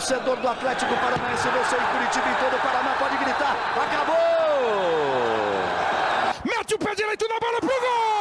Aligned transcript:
torcedor 0.00 0.36
do 0.36 0.48
Atlético 0.48 0.96
Paranaense, 0.96 1.46
você 1.48 1.76
em 1.76 1.84
Curitiba 1.92 2.30
e 2.30 2.34
todo 2.36 2.56
o 2.56 2.60
Paraná 2.60 2.94
pode 2.98 3.18
gritar: 3.18 3.54
acabou! 3.76 4.16
Mete 6.42 6.74
o 6.74 6.78
pé 6.78 6.94
direito 6.94 7.28
na 7.28 7.38
bola 7.38 7.60
pro 7.60 7.68
gol! 7.68 8.14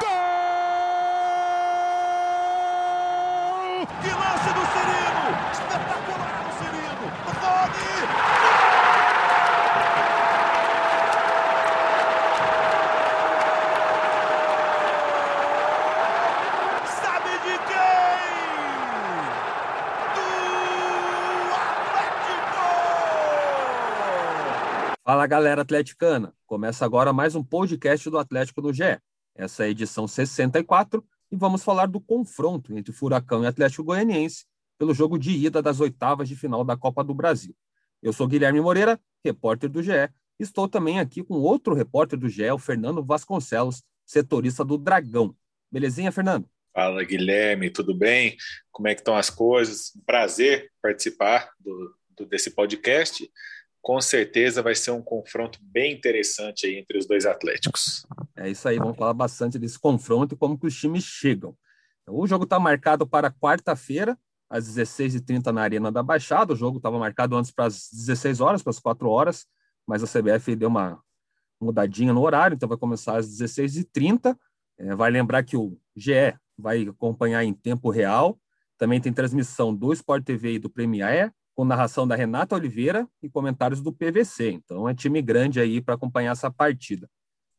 Gol! 0.00 0.08
Que 4.02 4.10
lance 4.10 4.52
do 4.54 4.64
Cirino! 4.72 5.26
Espetacular 5.50 6.42
o 6.46 6.52
Cirino! 6.58 7.06
Rony! 7.42 7.92
Sabe 16.86 17.30
de 17.30 17.54
quem? 17.66 18.22
Do 20.14 20.28
Atlético! 21.54 22.62
Fala 25.22 25.28
galera 25.28 25.62
atleticana, 25.62 26.34
começa 26.44 26.84
agora 26.84 27.12
mais 27.12 27.36
um 27.36 27.44
podcast 27.44 28.10
do 28.10 28.18
Atlético 28.18 28.60
no 28.60 28.72
GE. 28.72 28.98
Essa 29.36 29.62
é 29.62 29.66
a 29.66 29.70
edição 29.70 30.08
64 30.08 31.06
e 31.30 31.36
vamos 31.36 31.62
falar 31.62 31.86
do 31.86 32.00
confronto 32.00 32.76
entre 32.76 32.92
Furacão 32.92 33.44
e 33.44 33.46
Atlético 33.46 33.84
Goianiense 33.84 34.44
pelo 34.76 34.92
jogo 34.92 35.16
de 35.16 35.30
ida 35.30 35.62
das 35.62 35.78
oitavas 35.78 36.28
de 36.28 36.34
final 36.34 36.64
da 36.64 36.76
Copa 36.76 37.04
do 37.04 37.14
Brasil. 37.14 37.54
Eu 38.02 38.12
sou 38.12 38.26
Guilherme 38.26 38.60
Moreira, 38.60 39.00
repórter 39.24 39.70
do 39.70 39.80
GE. 39.80 39.92
Estou 40.40 40.66
também 40.66 40.98
aqui 40.98 41.22
com 41.22 41.34
outro 41.34 41.72
repórter 41.72 42.18
do 42.18 42.28
GE, 42.28 42.50
o 42.50 42.58
Fernando 42.58 43.00
Vasconcelos, 43.00 43.84
setorista 44.04 44.64
do 44.64 44.76
Dragão. 44.76 45.36
Belezinha, 45.70 46.10
Fernando? 46.10 46.48
Fala, 46.74 47.04
Guilherme, 47.04 47.70
tudo 47.70 47.94
bem? 47.94 48.36
Como 48.72 48.88
é 48.88 48.94
que 48.96 49.02
estão 49.02 49.14
as 49.14 49.30
coisas? 49.30 49.92
Prazer 50.04 50.72
participar 50.82 51.48
do, 51.60 51.94
do, 52.16 52.26
desse 52.26 52.50
podcast. 52.50 53.30
Com 53.82 54.00
certeza 54.00 54.62
vai 54.62 54.76
ser 54.76 54.92
um 54.92 55.02
confronto 55.02 55.58
bem 55.60 55.92
interessante 55.92 56.66
aí 56.66 56.78
entre 56.78 56.96
os 56.96 57.06
dois 57.06 57.26
Atléticos. 57.26 58.06
É 58.36 58.48
isso 58.48 58.66
aí, 58.68 58.78
vamos 58.78 58.96
falar 58.96 59.12
bastante 59.12 59.58
desse 59.58 59.78
confronto 59.78 60.34
e 60.34 60.38
como 60.38 60.56
que 60.56 60.66
os 60.66 60.74
times 60.78 61.02
chegam. 61.02 61.56
O 62.08 62.26
jogo 62.26 62.44
está 62.44 62.58
marcado 62.58 63.06
para 63.06 63.30
quarta-feira, 63.30 64.16
às 64.48 64.68
16h30 64.68 65.46
na 65.52 65.62
Arena 65.62 65.90
da 65.90 66.02
Baixada. 66.02 66.52
O 66.52 66.56
jogo 66.56 66.76
estava 66.76 66.98
marcado 66.98 67.36
antes 67.36 67.50
para 67.50 67.66
as 67.66 67.88
16 67.92 68.40
horas, 68.40 68.62
para 68.62 68.70
as 68.70 68.78
4 68.78 69.08
horas, 69.08 69.46
mas 69.86 70.02
a 70.02 70.06
CBF 70.06 70.54
deu 70.54 70.68
uma 70.68 71.02
mudadinha 71.60 72.12
no 72.12 72.22
horário, 72.22 72.54
então 72.54 72.68
vai 72.68 72.78
começar 72.78 73.16
às 73.16 73.26
16h30. 73.26 74.36
É, 74.78 74.94
vai 74.94 75.10
lembrar 75.10 75.42
que 75.42 75.56
o 75.56 75.78
GE 75.96 76.34
vai 76.56 76.82
acompanhar 76.82 77.44
em 77.44 77.52
tempo 77.52 77.90
real. 77.90 78.38
Também 78.78 79.00
tem 79.00 79.12
transmissão 79.12 79.74
do 79.74 79.92
Sport 79.92 80.24
TV 80.24 80.54
e 80.54 80.58
do 80.58 80.70
Premier, 80.70 81.32
com 81.54 81.64
narração 81.64 82.06
da 82.06 82.16
Renata 82.16 82.54
Oliveira 82.54 83.08
e 83.22 83.28
comentários 83.28 83.80
do 83.80 83.92
PVC. 83.92 84.50
Então 84.50 84.88
é 84.88 84.94
time 84.94 85.20
grande 85.20 85.60
aí 85.60 85.80
para 85.80 85.94
acompanhar 85.94 86.32
essa 86.32 86.50
partida. 86.50 87.08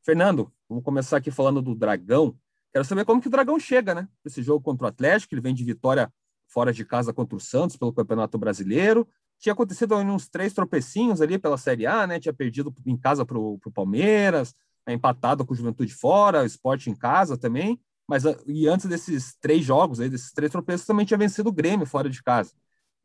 Fernando, 0.04 0.52
vamos 0.68 0.84
começar 0.84 1.18
aqui 1.18 1.32
falando 1.32 1.62
do 1.62 1.76
Dragão. 1.76 2.36
Quero 2.72 2.84
saber 2.86 3.06
como 3.06 3.22
que 3.22 3.28
o 3.28 3.32
Dragão 3.32 3.60
chega, 3.60 3.94
né? 3.94 4.08
Esse 4.26 4.42
jogo 4.42 4.64
contra 4.64 4.86
o 4.86 4.90
Atlético, 4.90 5.34
ele 5.34 5.42
vem 5.42 5.54
de 5.54 5.64
vitória 5.64 6.12
fora 6.48 6.74
de 6.74 6.84
casa 6.84 7.14
contra 7.14 7.36
o 7.36 7.40
Santos 7.40 7.78
pelo 7.78 7.94
Campeonato 7.94 8.38
Brasileiro. 8.38 9.08
Tinha 9.40 9.54
acontecido 9.54 9.96
uns 9.96 10.28
três 10.28 10.54
tropecinhos 10.54 11.22
ali 11.22 11.38
pela 11.38 11.58
Série 11.58 11.86
A, 11.86 12.08
né? 12.08 12.20
Tinha 12.20 12.34
perdido 12.34 12.74
em 12.86 12.98
casa 12.98 13.26
para 13.26 13.38
o 13.38 13.60
Palmeiras, 13.74 14.56
empatado 14.88 15.46
com 15.46 15.54
o 15.54 15.56
Juventude 15.56 15.94
fora, 15.94 16.44
o 16.44 16.46
Sport 16.46 16.88
em 16.88 16.96
casa 16.96 17.38
também. 17.38 17.80
Mas 18.08 18.24
e 18.46 18.68
antes 18.68 18.86
desses 18.86 19.36
três 19.40 19.64
jogos, 19.64 20.00
aí, 20.00 20.10
desses 20.10 20.32
três 20.32 20.52
tropeços, 20.52 20.86
também 20.86 21.06
tinha 21.06 21.18
vencido 21.18 21.50
o 21.50 21.54
Grêmio 21.54 21.86
fora 21.86 22.10
de 22.10 22.22
casa. 22.22 22.52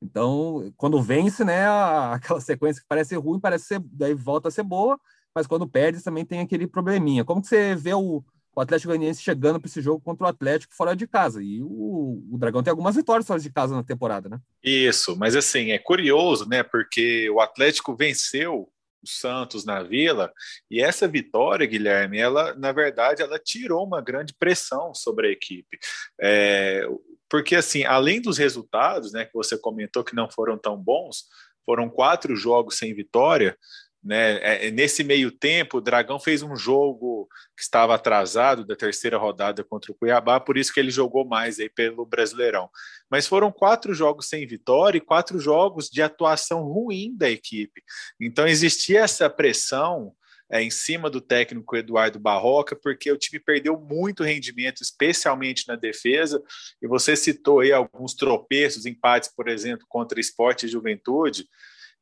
Então, 0.02 0.72
quando 0.76 1.02
vence, 1.02 1.44
né, 1.44 1.66
aquela 2.12 2.40
sequência 2.40 2.80
que 2.80 2.88
parece 2.88 3.14
ruim, 3.16 3.40
parece 3.40 3.66
ser, 3.66 3.80
daí 3.92 4.14
volta 4.14 4.48
a 4.48 4.50
ser 4.50 4.62
boa, 4.62 4.98
mas 5.34 5.46
quando 5.46 5.68
perde 5.68 6.02
também 6.02 6.24
tem 6.24 6.40
aquele 6.40 6.66
probleminha. 6.66 7.24
Como 7.24 7.40
que 7.40 7.48
você 7.48 7.74
vê 7.74 7.94
o, 7.94 8.24
o 8.54 8.60
Atlético 8.60 8.88
Goianiense 8.88 9.22
chegando 9.22 9.60
para 9.60 9.68
esse 9.68 9.80
jogo 9.80 10.00
contra 10.00 10.26
o 10.26 10.28
Atlético 10.28 10.74
fora 10.74 10.94
de 10.94 11.06
casa? 11.06 11.42
E 11.42 11.62
o, 11.62 12.24
o 12.30 12.38
Dragão 12.38 12.62
tem 12.62 12.70
algumas 12.70 12.96
vitórias 12.96 13.26
fora 13.26 13.40
de 13.40 13.50
casa 13.50 13.74
na 13.74 13.84
temporada, 13.84 14.28
né? 14.28 14.40
Isso, 14.62 15.16
mas 15.16 15.36
assim, 15.36 15.70
é 15.70 15.78
curioso, 15.78 16.48
né, 16.48 16.62
porque 16.62 17.28
o 17.30 17.40
Atlético 17.40 17.94
venceu 17.94 18.68
o 19.00 19.06
Santos 19.06 19.64
na 19.64 19.80
Vila, 19.82 20.32
e 20.68 20.80
essa 20.80 21.06
vitória, 21.06 21.66
Guilherme, 21.66 22.18
ela, 22.18 22.54
na 22.56 22.72
verdade, 22.72 23.22
ela 23.22 23.38
tirou 23.38 23.86
uma 23.86 24.00
grande 24.00 24.34
pressão 24.34 24.92
sobre 24.92 25.28
a 25.28 25.30
equipe. 25.30 25.78
É, 26.20 26.84
porque, 27.28 27.56
assim, 27.56 27.84
além 27.84 28.20
dos 28.20 28.38
resultados, 28.38 29.12
né, 29.12 29.24
que 29.24 29.34
você 29.34 29.58
comentou 29.58 30.04
que 30.04 30.14
não 30.14 30.30
foram 30.30 30.56
tão 30.58 30.76
bons, 30.76 31.24
foram 31.64 31.88
quatro 31.88 32.34
jogos 32.34 32.78
sem 32.78 32.94
vitória, 32.94 33.56
né? 34.02 34.66
É, 34.66 34.70
nesse 34.70 35.02
meio 35.02 35.30
tempo, 35.30 35.78
o 35.78 35.80
Dragão 35.80 36.18
fez 36.20 36.42
um 36.42 36.56
jogo 36.56 37.28
que 37.56 37.62
estava 37.62 37.94
atrasado 37.94 38.64
da 38.64 38.76
terceira 38.76 39.18
rodada 39.18 39.64
contra 39.64 39.90
o 39.90 39.94
Cuiabá, 39.94 40.38
por 40.38 40.56
isso 40.56 40.72
que 40.72 40.78
ele 40.78 40.90
jogou 40.90 41.26
mais 41.26 41.58
aí 41.58 41.68
pelo 41.68 42.06
Brasileirão. 42.06 42.70
Mas 43.10 43.26
foram 43.26 43.50
quatro 43.50 43.92
jogos 43.92 44.28
sem 44.28 44.46
vitória 44.46 44.98
e 44.98 45.02
quatro 45.02 45.38
jogos 45.38 45.88
de 45.88 46.00
atuação 46.00 46.62
ruim 46.62 47.14
da 47.16 47.28
equipe. 47.28 47.82
Então 48.20 48.46
existia 48.46 49.00
essa 49.00 49.28
pressão 49.28 50.14
é, 50.50 50.62
em 50.62 50.70
cima 50.70 51.10
do 51.10 51.20
técnico 51.20 51.76
Eduardo 51.76 52.18
Barroca, 52.18 52.74
porque 52.74 53.10
o 53.10 53.18
time 53.18 53.38
perdeu 53.38 53.78
muito 53.78 54.24
rendimento, 54.24 54.82
especialmente 54.82 55.66
na 55.68 55.76
defesa. 55.76 56.42
E 56.80 56.86
você 56.86 57.16
citou 57.16 57.60
aí 57.60 57.72
alguns 57.72 58.14
tropeços, 58.14 58.86
empates, 58.86 59.30
por 59.34 59.48
exemplo, 59.48 59.86
contra 59.88 60.20
Esporte 60.20 60.66
e 60.66 60.68
Juventude 60.68 61.46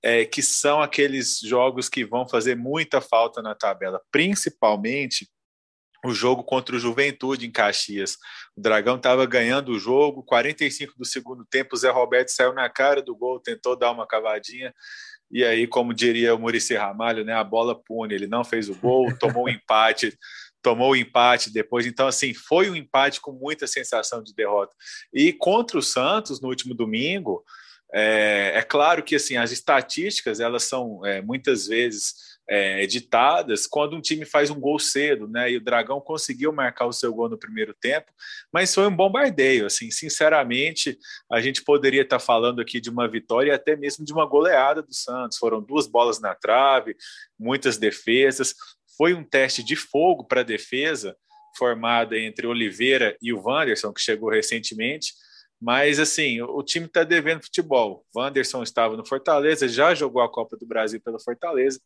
é, 0.02 0.24
que 0.24 0.42
são 0.42 0.80
aqueles 0.80 1.40
jogos 1.40 1.88
que 1.88 2.04
vão 2.04 2.28
fazer 2.28 2.54
muita 2.54 3.00
falta 3.00 3.42
na 3.42 3.54
tabela, 3.54 4.00
principalmente 4.10 5.28
o 6.04 6.12
jogo 6.12 6.42
contra 6.44 6.76
o 6.76 6.78
Juventude 6.78 7.46
em 7.46 7.50
Caxias. 7.50 8.16
O 8.56 8.60
Dragão 8.60 8.96
estava 8.96 9.24
ganhando 9.26 9.72
o 9.72 9.78
jogo, 9.78 10.22
45 10.22 10.94
do 10.96 11.04
segundo 11.04 11.44
tempo, 11.44 11.74
o 11.74 11.78
Zé 11.78 11.90
Roberto 11.90 12.28
saiu 12.28 12.52
na 12.52 12.68
cara 12.68 13.02
do 13.02 13.14
gol, 13.14 13.40
tentou 13.40 13.76
dar 13.76 13.90
uma 13.90 14.06
cavadinha, 14.06 14.74
e 15.30 15.44
aí, 15.44 15.66
como 15.66 15.92
diria 15.92 16.34
o 16.34 16.38
Murici 16.38 16.74
Ramalho, 16.74 17.24
né, 17.24 17.34
a 17.34 17.42
bola 17.42 17.74
pune, 17.74 18.14
ele 18.14 18.26
não 18.26 18.44
fez 18.44 18.68
o 18.68 18.74
gol, 18.74 19.06
tomou 19.18 19.46
um 19.46 19.48
empate, 19.48 20.16
tomou 20.62 20.92
o 20.92 20.96
empate 20.96 21.52
depois. 21.52 21.86
Então, 21.86 22.06
assim, 22.06 22.32
foi 22.32 22.70
um 22.70 22.76
empate 22.76 23.20
com 23.20 23.32
muita 23.32 23.66
sensação 23.66 24.22
de 24.22 24.34
derrota. 24.34 24.74
E 25.12 25.32
contra 25.32 25.78
o 25.78 25.82
Santos, 25.82 26.40
no 26.40 26.48
último 26.48 26.74
domingo, 26.74 27.44
é, 27.92 28.52
é, 28.56 28.62
claro 28.62 29.02
que 29.02 29.14
assim 29.14 29.36
as 29.36 29.52
estatísticas 29.52 30.40
elas 30.40 30.64
são 30.64 31.04
é, 31.06 31.22
muitas 31.22 31.68
vezes 31.68 32.14
é, 32.48 32.82
editadas 32.82 33.66
quando 33.66 33.96
um 33.96 34.00
time 34.00 34.24
faz 34.24 34.50
um 34.50 34.60
gol 34.60 34.78
cedo, 34.78 35.26
né? 35.26 35.50
E 35.50 35.56
o 35.56 35.60
Dragão 35.60 36.00
conseguiu 36.00 36.52
marcar 36.52 36.86
o 36.86 36.92
seu 36.92 37.12
gol 37.12 37.28
no 37.28 37.38
primeiro 37.38 37.74
tempo, 37.74 38.12
mas 38.52 38.74
foi 38.74 38.86
um 38.86 38.94
bombardeio. 38.94 39.66
Assim, 39.66 39.90
sinceramente, 39.90 40.98
a 41.30 41.40
gente 41.40 41.62
poderia 41.64 42.02
estar 42.02 42.18
falando 42.18 42.60
aqui 42.60 42.80
de 42.80 42.90
uma 42.90 43.08
vitória 43.08 43.50
e 43.50 43.54
até 43.54 43.76
mesmo 43.76 44.04
de 44.04 44.12
uma 44.12 44.26
goleada 44.26 44.82
do 44.82 44.94
Santos. 44.94 45.38
Foram 45.38 45.60
duas 45.60 45.86
bolas 45.86 46.20
na 46.20 46.34
trave, 46.34 46.96
muitas 47.38 47.78
defesas. 47.78 48.54
Foi 48.96 49.12
um 49.12 49.24
teste 49.24 49.62
de 49.62 49.74
fogo 49.74 50.24
para 50.24 50.40
a 50.40 50.44
defesa 50.44 51.16
formada 51.58 52.18
entre 52.18 52.46
Oliveira 52.46 53.16
e 53.20 53.32
o 53.32 53.42
Wanderson, 53.42 53.92
que 53.92 54.00
chegou 54.00 54.30
recentemente 54.30 55.12
mas, 55.60 55.98
assim, 55.98 56.42
o 56.42 56.62
time 56.62 56.86
está 56.86 57.02
devendo 57.02 57.42
futebol. 57.42 58.04
Wanderson 58.14 58.62
estava 58.62 58.96
no 58.96 59.06
Fortaleza, 59.06 59.66
já 59.66 59.94
jogou 59.94 60.22
a 60.22 60.30
Copa 60.30 60.56
do 60.56 60.66
Brasil 60.66 61.00
pelo 61.00 61.18
Fortaleza, 61.18 61.80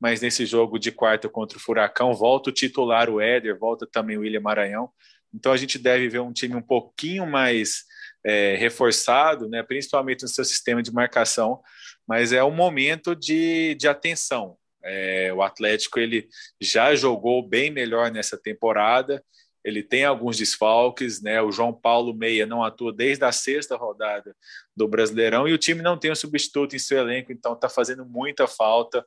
mas 0.00 0.20
nesse 0.20 0.44
jogo 0.44 0.78
de 0.78 0.90
quarta 0.90 1.28
contra 1.28 1.56
o 1.56 1.60
Furacão, 1.60 2.12
volta 2.14 2.50
o 2.50 2.52
titular, 2.52 3.08
o 3.08 3.20
Éder, 3.20 3.58
volta 3.58 3.86
também 3.86 4.16
o 4.16 4.20
William 4.20 4.40
Maranhão. 4.40 4.90
Então, 5.32 5.52
a 5.52 5.56
gente 5.56 5.78
deve 5.78 6.08
ver 6.08 6.20
um 6.20 6.32
time 6.32 6.56
um 6.56 6.62
pouquinho 6.62 7.24
mais 7.24 7.84
é, 8.24 8.56
reforçado, 8.56 9.48
né, 9.48 9.62
principalmente 9.62 10.22
no 10.22 10.28
seu 10.28 10.44
sistema 10.44 10.82
de 10.82 10.92
marcação, 10.92 11.60
mas 12.06 12.32
é 12.32 12.42
um 12.42 12.54
momento 12.54 13.14
de, 13.14 13.74
de 13.76 13.86
atenção. 13.86 14.56
É, 14.84 15.32
o 15.32 15.42
Atlético 15.42 16.00
ele 16.00 16.28
já 16.60 16.94
jogou 16.94 17.46
bem 17.46 17.70
melhor 17.70 18.10
nessa 18.10 18.36
temporada 18.36 19.22
ele 19.64 19.82
tem 19.82 20.04
alguns 20.04 20.36
desfalques, 20.36 21.22
né? 21.22 21.40
O 21.40 21.52
João 21.52 21.72
Paulo 21.72 22.14
Meia 22.14 22.46
não 22.46 22.64
atua 22.64 22.92
desde 22.92 23.24
a 23.24 23.32
sexta 23.32 23.76
rodada 23.76 24.34
do 24.76 24.88
Brasileirão 24.88 25.46
e 25.46 25.52
o 25.52 25.58
time 25.58 25.82
não 25.82 25.96
tem 25.96 26.10
um 26.10 26.16
substituto 26.16 26.74
em 26.74 26.78
seu 26.78 26.98
elenco, 26.98 27.32
então 27.32 27.52
está 27.52 27.68
fazendo 27.68 28.04
muita 28.04 28.46
falta. 28.46 29.04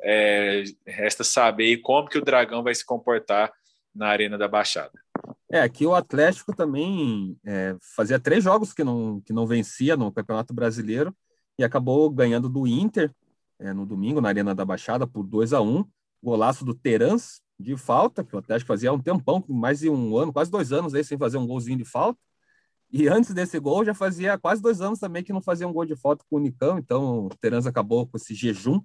É, 0.00 0.64
resta 0.86 1.24
saber 1.24 1.78
como 1.78 2.08
que 2.08 2.18
o 2.18 2.24
Dragão 2.24 2.62
vai 2.62 2.74
se 2.74 2.86
comportar 2.86 3.52
na 3.94 4.08
Arena 4.08 4.38
da 4.38 4.48
Baixada. 4.48 4.92
É, 5.50 5.60
aqui 5.60 5.86
o 5.86 5.94
Atlético 5.94 6.54
também 6.54 7.36
é, 7.44 7.74
fazia 7.96 8.18
três 8.18 8.44
jogos 8.44 8.72
que 8.72 8.84
não, 8.84 9.20
que 9.22 9.32
não 9.32 9.46
vencia 9.46 9.96
no 9.96 10.12
Campeonato 10.12 10.54
Brasileiro 10.54 11.14
e 11.58 11.64
acabou 11.64 12.08
ganhando 12.10 12.48
do 12.48 12.66
Inter 12.66 13.12
é, 13.58 13.72
no 13.72 13.84
domingo 13.84 14.20
na 14.20 14.28
Arena 14.28 14.54
da 14.54 14.64
Baixada 14.64 15.06
por 15.06 15.24
2 15.24 15.52
a 15.52 15.60
1 15.60 15.84
Golaço 16.22 16.64
do 16.64 16.74
Terans, 16.74 17.40
de 17.58 17.76
falta, 17.76 18.22
que 18.22 18.34
o 18.34 18.38
Atlético 18.38 18.68
fazia 18.68 18.90
há 18.90 18.92
um 18.92 19.00
tempão, 19.00 19.44
mais 19.48 19.80
de 19.80 19.90
um 19.90 20.16
ano, 20.16 20.32
quase 20.32 20.50
dois 20.50 20.72
anos 20.72 20.94
aí 20.94 21.02
sem 21.02 21.18
fazer 21.18 21.38
um 21.38 21.46
golzinho 21.46 21.76
de 21.76 21.84
falta. 21.84 22.18
E 22.90 23.08
antes 23.08 23.34
desse 23.34 23.58
gol, 23.58 23.84
já 23.84 23.92
fazia 23.92 24.38
quase 24.38 24.62
dois 24.62 24.80
anos 24.80 24.98
também 24.98 25.22
que 25.22 25.32
não 25.32 25.42
fazia 25.42 25.68
um 25.68 25.72
gol 25.72 25.84
de 25.84 25.96
falta 25.96 26.24
com 26.30 26.36
o 26.36 26.38
Unicão, 26.38 26.78
então 26.78 27.26
o 27.26 27.28
Terence 27.40 27.68
acabou 27.68 28.06
com 28.06 28.16
esse 28.16 28.34
jejum 28.34 28.80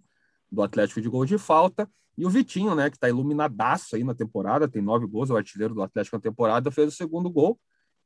do 0.51 0.61
Atlético 0.61 1.01
de 1.01 1.07
gol 1.07 1.25
de 1.25 1.37
falta. 1.37 1.89
E 2.17 2.25
o 2.25 2.29
Vitinho, 2.29 2.75
né, 2.75 2.89
que 2.89 2.97
está 2.97 3.09
iluminadaço 3.09 3.95
aí 3.95 4.03
na 4.03 4.13
temporada, 4.13 4.67
tem 4.67 4.81
nove 4.81 5.07
gols, 5.07 5.29
é 5.29 5.33
o 5.33 5.37
artilheiro 5.37 5.73
do 5.73 5.81
Atlético 5.81 6.17
na 6.17 6.21
temporada, 6.21 6.69
fez 6.69 6.89
o 6.89 6.95
segundo 6.95 7.29
gol. 7.29 7.59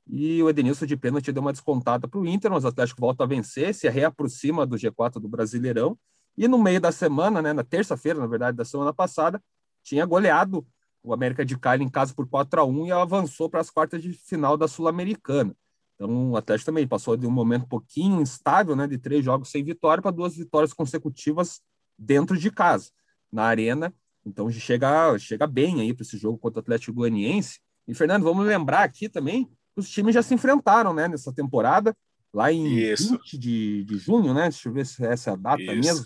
E 0.09 0.41
o 0.41 0.49
Edenilson 0.49 0.85
de 0.85 0.95
pênalti 0.95 1.31
deu 1.31 1.41
uma 1.41 1.51
descontada 1.51 2.07
para 2.07 2.19
o 2.19 2.25
Inter, 2.25 2.49
mas 2.49 2.63
o 2.63 2.67
Atlético 2.67 3.01
volta 3.01 3.23
a 3.23 3.27
vencer, 3.27 3.73
se 3.73 3.89
reaproxima 3.89 4.65
do 4.65 4.77
G4 4.77 5.19
do 5.19 5.27
Brasileirão. 5.27 5.97
E 6.37 6.47
no 6.47 6.57
meio 6.57 6.79
da 6.79 6.91
semana, 6.91 7.41
né, 7.41 7.51
na 7.51 7.63
terça-feira, 7.63 8.19
na 8.19 8.27
verdade, 8.27 8.55
da 8.55 8.63
semana 8.63 8.93
passada, 8.93 9.41
tinha 9.87 10.05
goleado 10.05 10.65
o 11.01 11.13
América 11.13 11.45
de 11.45 11.57
Cali 11.57 11.83
em 11.83 11.89
casa 11.89 12.13
por 12.13 12.27
4 12.27 12.59
a 12.59 12.65
1 12.65 12.87
e 12.87 12.91
avançou 12.91 13.49
para 13.49 13.61
as 13.61 13.69
quartas 13.69 14.01
de 14.01 14.11
final 14.11 14.57
da 14.57 14.67
Sul-Americana. 14.67 15.55
Então, 15.95 16.31
o 16.31 16.37
Atlético 16.37 16.65
também 16.65 16.87
passou 16.87 17.15
de 17.15 17.25
um 17.25 17.31
momento 17.31 17.63
um 17.63 17.69
pouquinho 17.69 18.21
instável, 18.21 18.75
né, 18.75 18.85
de 18.85 18.97
três 18.97 19.23
jogos 19.23 19.49
sem 19.49 19.63
vitória 19.63 20.01
para 20.01 20.11
duas 20.11 20.35
vitórias 20.35 20.73
consecutivas 20.73 21.61
dentro 21.97 22.37
de 22.37 22.51
casa, 22.51 22.91
na 23.31 23.43
Arena. 23.43 23.93
Então, 24.25 24.51
chega, 24.51 25.17
chega 25.17 25.47
bem 25.47 25.79
aí 25.81 25.93
para 25.93 26.03
esse 26.03 26.17
jogo 26.17 26.37
contra 26.37 26.59
o 26.59 26.61
Atlético 26.61 26.93
Goianiense. 26.93 27.59
E, 27.87 27.93
Fernando, 27.93 28.23
vamos 28.23 28.45
lembrar 28.45 28.83
aqui 28.83 29.07
também 29.07 29.49
os 29.77 29.89
times 29.89 30.15
já 30.15 30.23
se 30.23 30.33
enfrentaram, 30.33 30.91
né, 30.91 31.07
nessa 31.07 31.31
temporada, 31.31 31.95
lá 32.33 32.51
em 32.51 32.67
Isso. 32.79 33.11
20 33.11 33.37
de, 33.37 33.83
de 33.83 33.97
junho, 33.97 34.33
né? 34.33 34.49
Deixa 34.49 34.67
eu 34.67 34.73
ver 34.73 34.85
se 34.85 35.05
é 35.05 35.13
essa 35.13 35.29
é 35.29 35.33
a 35.33 35.35
data 35.35 35.61
Isso. 35.61 35.75
mesmo. 35.75 36.05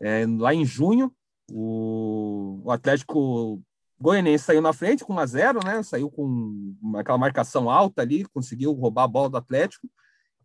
É, 0.00 0.26
lá 0.26 0.54
em 0.54 0.64
junho, 0.64 1.12
o, 1.50 2.60
o 2.64 2.70
Atlético 2.70 3.62
Goianiense 4.00 4.44
saiu 4.44 4.62
na 4.62 4.72
frente 4.72 5.04
com 5.04 5.14
1 5.14 5.18
a 5.18 5.26
0 5.26 5.60
né? 5.64 5.82
Saiu 5.82 6.10
com 6.10 6.74
aquela 6.96 7.18
marcação 7.18 7.68
alta 7.68 8.02
ali, 8.02 8.24
conseguiu 8.26 8.72
roubar 8.72 9.04
a 9.04 9.08
bola 9.08 9.28
do 9.28 9.36
Atlético. 9.36 9.88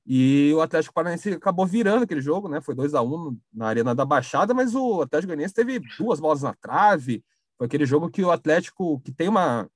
E 0.06 0.54
o 0.54 0.62
Atlético 0.62 0.94
Paranaense 0.94 1.32
acabou 1.32 1.66
virando 1.66 2.04
aquele 2.04 2.22
jogo, 2.22 2.48
né? 2.48 2.62
Foi 2.62 2.76
2 2.76 2.94
a 2.94 3.02
1 3.02 3.38
na 3.54 3.68
Arena 3.68 3.96
da 3.96 4.06
Baixada, 4.06 4.54
mas 4.54 4.76
o 4.76 5.02
Atlético 5.02 5.30
Goianiense 5.30 5.54
teve 5.54 5.80
duas 5.98 6.20
bolas 6.20 6.42
na 6.42 6.54
trave. 6.54 7.24
Foi 7.58 7.66
aquele 7.66 7.86
jogo 7.86 8.10
que 8.10 8.24
o 8.24 8.30
Atlético, 8.30 9.00
que 9.00 9.12
tem 9.12 9.30
uma, 9.30 9.68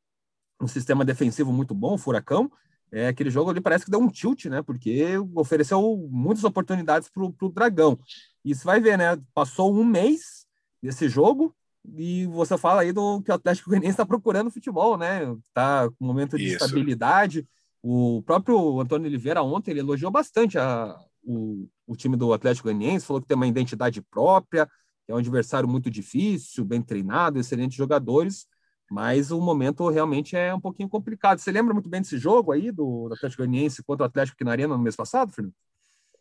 um 0.61 0.67
sistema 0.67 1.05
defensivo 1.05 1.51
muito 1.51 1.73
bom, 1.73 1.95
o 1.95 1.97
Furacão, 1.97 2.51
é 2.91 3.07
aquele 3.07 3.29
jogo 3.29 3.49
ali 3.49 3.61
parece 3.61 3.85
que 3.85 3.91
deu 3.91 3.99
um 3.99 4.09
tilt, 4.09 4.45
né? 4.45 4.61
Porque 4.61 5.17
ofereceu 5.35 6.07
muitas 6.11 6.43
oportunidades 6.43 7.09
para 7.09 7.23
o 7.23 7.49
Dragão. 7.49 7.97
E 8.43 8.53
você 8.53 8.63
vai 8.63 8.79
ver, 8.79 8.97
né? 8.97 9.17
Passou 9.33 9.73
um 9.73 9.83
mês 9.83 10.38
desse 10.81 11.09
jogo, 11.09 11.55
e 11.85 12.25
você 12.27 12.57
fala 12.57 12.81
aí 12.81 12.91
do 12.91 13.21
que 13.21 13.31
o 13.31 13.33
Atlético 13.33 13.69
Goianiense 13.69 13.93
está 13.93 14.05
procurando 14.05 14.51
futebol, 14.51 14.97
né? 14.97 15.23
Está 15.47 15.89
com 15.89 16.05
um 16.05 16.07
momento 16.07 16.37
de 16.37 16.45
Isso. 16.45 16.63
estabilidade. 16.63 17.47
O 17.81 18.21
próprio 18.25 18.79
Antônio 18.79 19.07
Oliveira 19.07 19.41
ontem 19.41 19.71
ele 19.71 19.79
elogiou 19.79 20.11
bastante 20.11 20.57
a, 20.57 20.97
o, 21.23 21.67
o 21.87 21.95
time 21.95 22.17
do 22.17 22.33
Atlético 22.33 22.67
Goianiense, 22.67 23.05
falou 23.05 23.21
que 23.21 23.27
tem 23.27 23.37
uma 23.37 23.47
identidade 23.47 24.01
própria, 24.01 24.65
que 25.05 25.11
é 25.11 25.15
um 25.15 25.19
adversário 25.19 25.67
muito 25.67 25.89
difícil, 25.89 26.65
bem 26.65 26.81
treinado, 26.81 27.39
excelentes 27.39 27.77
jogadores, 27.77 28.45
mas 28.91 29.31
o 29.31 29.39
momento 29.39 29.87
realmente 29.89 30.35
é 30.35 30.53
um 30.53 30.59
pouquinho 30.59 30.89
complicado. 30.89 31.39
Você 31.39 31.51
lembra 31.51 31.73
muito 31.73 31.89
bem 31.89 32.01
desse 32.01 32.17
jogo 32.17 32.51
aí 32.51 32.71
do, 32.71 33.07
do 33.07 33.13
Atlético 33.13 33.43
Goianiense 33.43 33.83
contra 33.83 34.03
o 34.03 34.07
Atlético 34.07 34.35
aqui 34.35 34.43
na 34.43 34.51
Arena 34.51 34.75
no 34.75 34.83
mês 34.83 34.95
passado, 34.95 35.31
Fernando? 35.31 35.53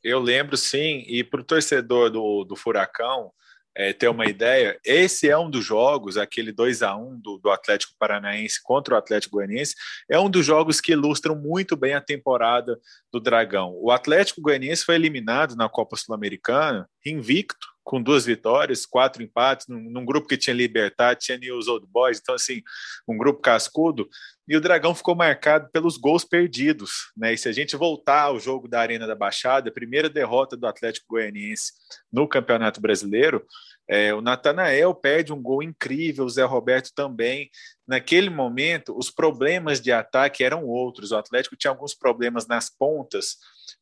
Eu 0.03 0.21
lembro 0.21 0.57
sim, 0.57 1.05
e 1.09 1.25
para 1.25 1.41
o 1.41 1.45
torcedor 1.45 2.09
do, 2.11 2.45
do 2.45 2.55
Furacão, 2.55 3.33
é, 3.79 3.93
ter 3.93 4.09
uma 4.09 4.27
ideia, 4.27 4.77
esse 4.85 5.31
é 5.31 5.39
um 5.39 5.49
dos 5.49 5.65
jogos, 5.65 6.19
aquele 6.19 6.51
2 6.51 6.83
a 6.83 6.97
1 6.97 7.21
do, 7.21 7.39
do, 7.39 7.49
Atlético 7.49 7.95
Paranaense 7.97 8.61
contra 8.61 8.97
o 8.97 8.99
Atlético 8.99 9.37
Goianiense, 9.37 9.77
é 10.11 10.19
um 10.19 10.29
dos 10.29 10.45
jogos 10.45 10.81
que 10.81 10.91
ilustram 10.91 11.37
muito 11.37 11.77
bem 11.77 11.95
a 11.95 12.01
temporada 12.01 12.77
do 13.13 13.21
Dragão. 13.21 13.73
O 13.81 13.93
Atlético 13.93 14.41
Goianiense 14.41 14.85
foi 14.85 14.97
eliminado 14.97 15.55
na 15.55 15.69
Copa 15.69 15.97
Sul-Americana, 15.97 16.91
invicto, 17.07 17.69
com 17.85 18.03
duas 18.03 18.27
vitórias, 18.27 18.85
quatro 18.85 19.23
empates, 19.23 19.67
num, 19.69 19.81
num, 19.81 20.05
grupo 20.05 20.27
que 20.27 20.37
tinha 20.37 20.55
Libertad, 20.55 21.17
tinha 21.19 21.39
News 21.39 21.69
Old 21.69 21.87
Boys, 21.87 22.19
então 22.21 22.35
assim, 22.35 22.61
um 23.09 23.17
grupo 23.17 23.41
cascudo, 23.41 24.09
e 24.49 24.57
o 24.57 24.61
Dragão 24.61 24.95
ficou 24.95 25.15
marcado 25.15 25.69
pelos 25.71 25.99
gols 25.99 26.25
perdidos, 26.25 27.13
né? 27.15 27.35
E 27.35 27.39
se 27.39 27.49
a 27.49 27.53
gente 27.53 27.77
voltar 27.77 28.23
ao 28.23 28.41
jogo 28.41 28.67
da 28.67 28.81
Arena 28.81 29.07
da 29.07 29.15
Baixada, 29.15 29.69
a 29.69 29.73
primeira 29.73 30.09
derrota 30.09 30.57
do 30.57 30.67
Atlético 30.67 31.07
Goianiense 31.11 31.73
no 32.11 32.27
Campeonato 32.27 32.81
Brasileiro, 32.81 33.45
é, 33.87 34.15
o 34.15 34.21
Natanael 34.21 34.95
perde 34.95 35.33
um 35.33 35.41
gol 35.41 35.63
incrível, 35.63 36.25
o 36.25 36.31
Zé 36.31 36.45
Roberto 36.45 36.93
também. 36.95 37.51
Naquele 37.87 38.29
momento, 38.31 38.97
os 38.97 39.11
problemas 39.11 39.81
de 39.81 39.93
ataque 39.93 40.45
eram 40.45 40.65
outros. 40.65 41.11
O 41.11 41.17
Atlético 41.17 41.57
tinha 41.57 41.71
alguns 41.71 41.95
problemas 41.95 42.47
nas 42.47 42.71
pontas. 42.71 43.37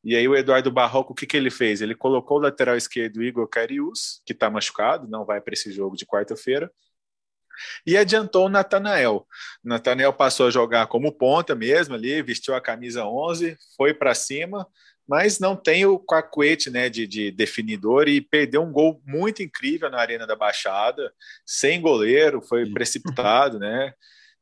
E 0.04 0.14
aí 0.14 0.26
o 0.26 0.36
Eduardo 0.36 0.70
Barroco, 0.70 1.12
o 1.12 1.16
que, 1.16 1.26
que 1.26 1.36
ele 1.36 1.50
fez? 1.50 1.80
Ele 1.80 1.94
colocou 1.94 2.38
o 2.38 2.40
lateral 2.40 2.76
esquerdo 2.76 3.22
Igor 3.22 3.48
Carius, 3.48 4.20
que 4.24 4.32
está 4.32 4.48
machucado, 4.48 5.08
não 5.08 5.24
vai 5.24 5.40
para 5.40 5.54
esse 5.54 5.72
jogo 5.72 5.96
de 5.96 6.06
quarta-feira, 6.06 6.70
e 7.86 7.96
adiantou 7.96 8.46
o 8.46 8.48
Natanael. 8.48 9.26
Natanael 9.62 10.12
passou 10.12 10.46
a 10.46 10.50
jogar 10.50 10.86
como 10.86 11.12
ponta 11.12 11.54
mesmo 11.54 11.94
ali, 11.94 12.22
vestiu 12.22 12.54
a 12.54 12.60
camisa 12.60 13.04
11, 13.04 13.56
foi 13.76 13.92
para 13.94 14.14
cima, 14.14 14.66
mas 15.08 15.38
não 15.38 15.54
tem 15.54 15.86
o 15.86 15.98
cacuete 15.98 16.68
né, 16.70 16.88
de, 16.88 17.06
de, 17.06 17.30
definidor 17.30 18.08
e 18.08 18.20
perdeu 18.20 18.62
um 18.62 18.72
gol 18.72 19.00
muito 19.06 19.42
incrível 19.42 19.88
na 19.88 19.98
Arena 19.98 20.26
da 20.26 20.34
Baixada, 20.34 21.12
sem 21.44 21.80
goleiro, 21.80 22.42
foi 22.42 22.66
precipitado, 22.70 23.58
né? 23.58 23.92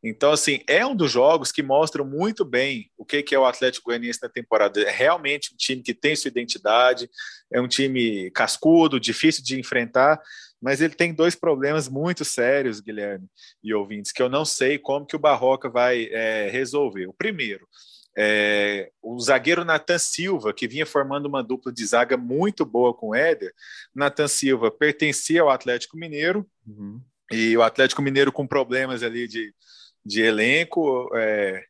Então, 0.07 0.33
assim, 0.33 0.61
é 0.67 0.85
um 0.85 0.95
dos 0.95 1.11
jogos 1.11 1.51
que 1.51 1.63
mostram 1.63 2.05
muito 2.05 2.45
bem 2.45 2.91
o 2.97 3.07
que 3.07 3.35
é 3.35 3.39
o 3.39 3.47
Atlético 3.47 3.87
Goianiense 3.87 4.21
na 4.23 4.29
temporada. 4.29 4.83
É 4.83 4.91
realmente 4.91 5.55
um 5.55 5.57
time 5.57 5.83
que 5.83 5.95
tem 5.95 6.15
sua 6.15 6.29
identidade, 6.29 7.09
é 7.51 7.59
um 7.59 7.67
time 7.67 8.31
cascudo, 8.33 9.01
difícil 9.01 9.43
de 9.43 9.59
enfrentar, 9.59 10.21
mas 10.65 10.81
ele 10.81 10.95
tem 10.95 11.13
dois 11.13 11.35
problemas 11.35 11.91
muito 11.91 12.25
sérios, 12.25 12.81
Guilherme 12.81 13.29
e 13.63 13.75
ouvintes, 13.75 14.13
que 14.13 14.23
eu 14.23 14.31
não 14.31 14.47
sei 14.47 14.79
como 14.79 15.05
que 15.05 15.15
o 15.15 15.19
Barroca 15.19 15.69
vai 15.69 16.09
é, 16.11 16.49
resolver. 16.49 17.07
O 17.07 17.13
primeiro, 17.13 17.69
é, 18.17 18.91
o 19.03 19.21
zagueiro 19.21 19.63
Nathan 19.63 19.99
Silva, 19.99 20.55
que 20.55 20.67
vinha 20.67 20.87
formando 20.87 21.27
uma 21.27 21.43
dupla 21.43 21.71
de 21.71 21.85
zaga 21.85 22.17
muito 22.17 22.65
boa 22.65 22.95
com 22.95 23.09
o 23.09 23.15
Éder. 23.15 23.53
Nathan 23.95 24.27
Silva 24.27 24.71
pertencia 24.71 25.43
ao 25.43 25.51
Atlético 25.51 25.99
Mineiro, 25.99 26.49
uhum. 26.67 26.99
e 27.31 27.55
o 27.59 27.63
Atlético 27.63 28.01
Mineiro 28.01 28.33
com 28.33 28.47
problemas 28.47 29.03
ali 29.03 29.29
de, 29.29 29.55
de 30.03 30.23
elenco, 30.23 31.11
é, 31.15 31.63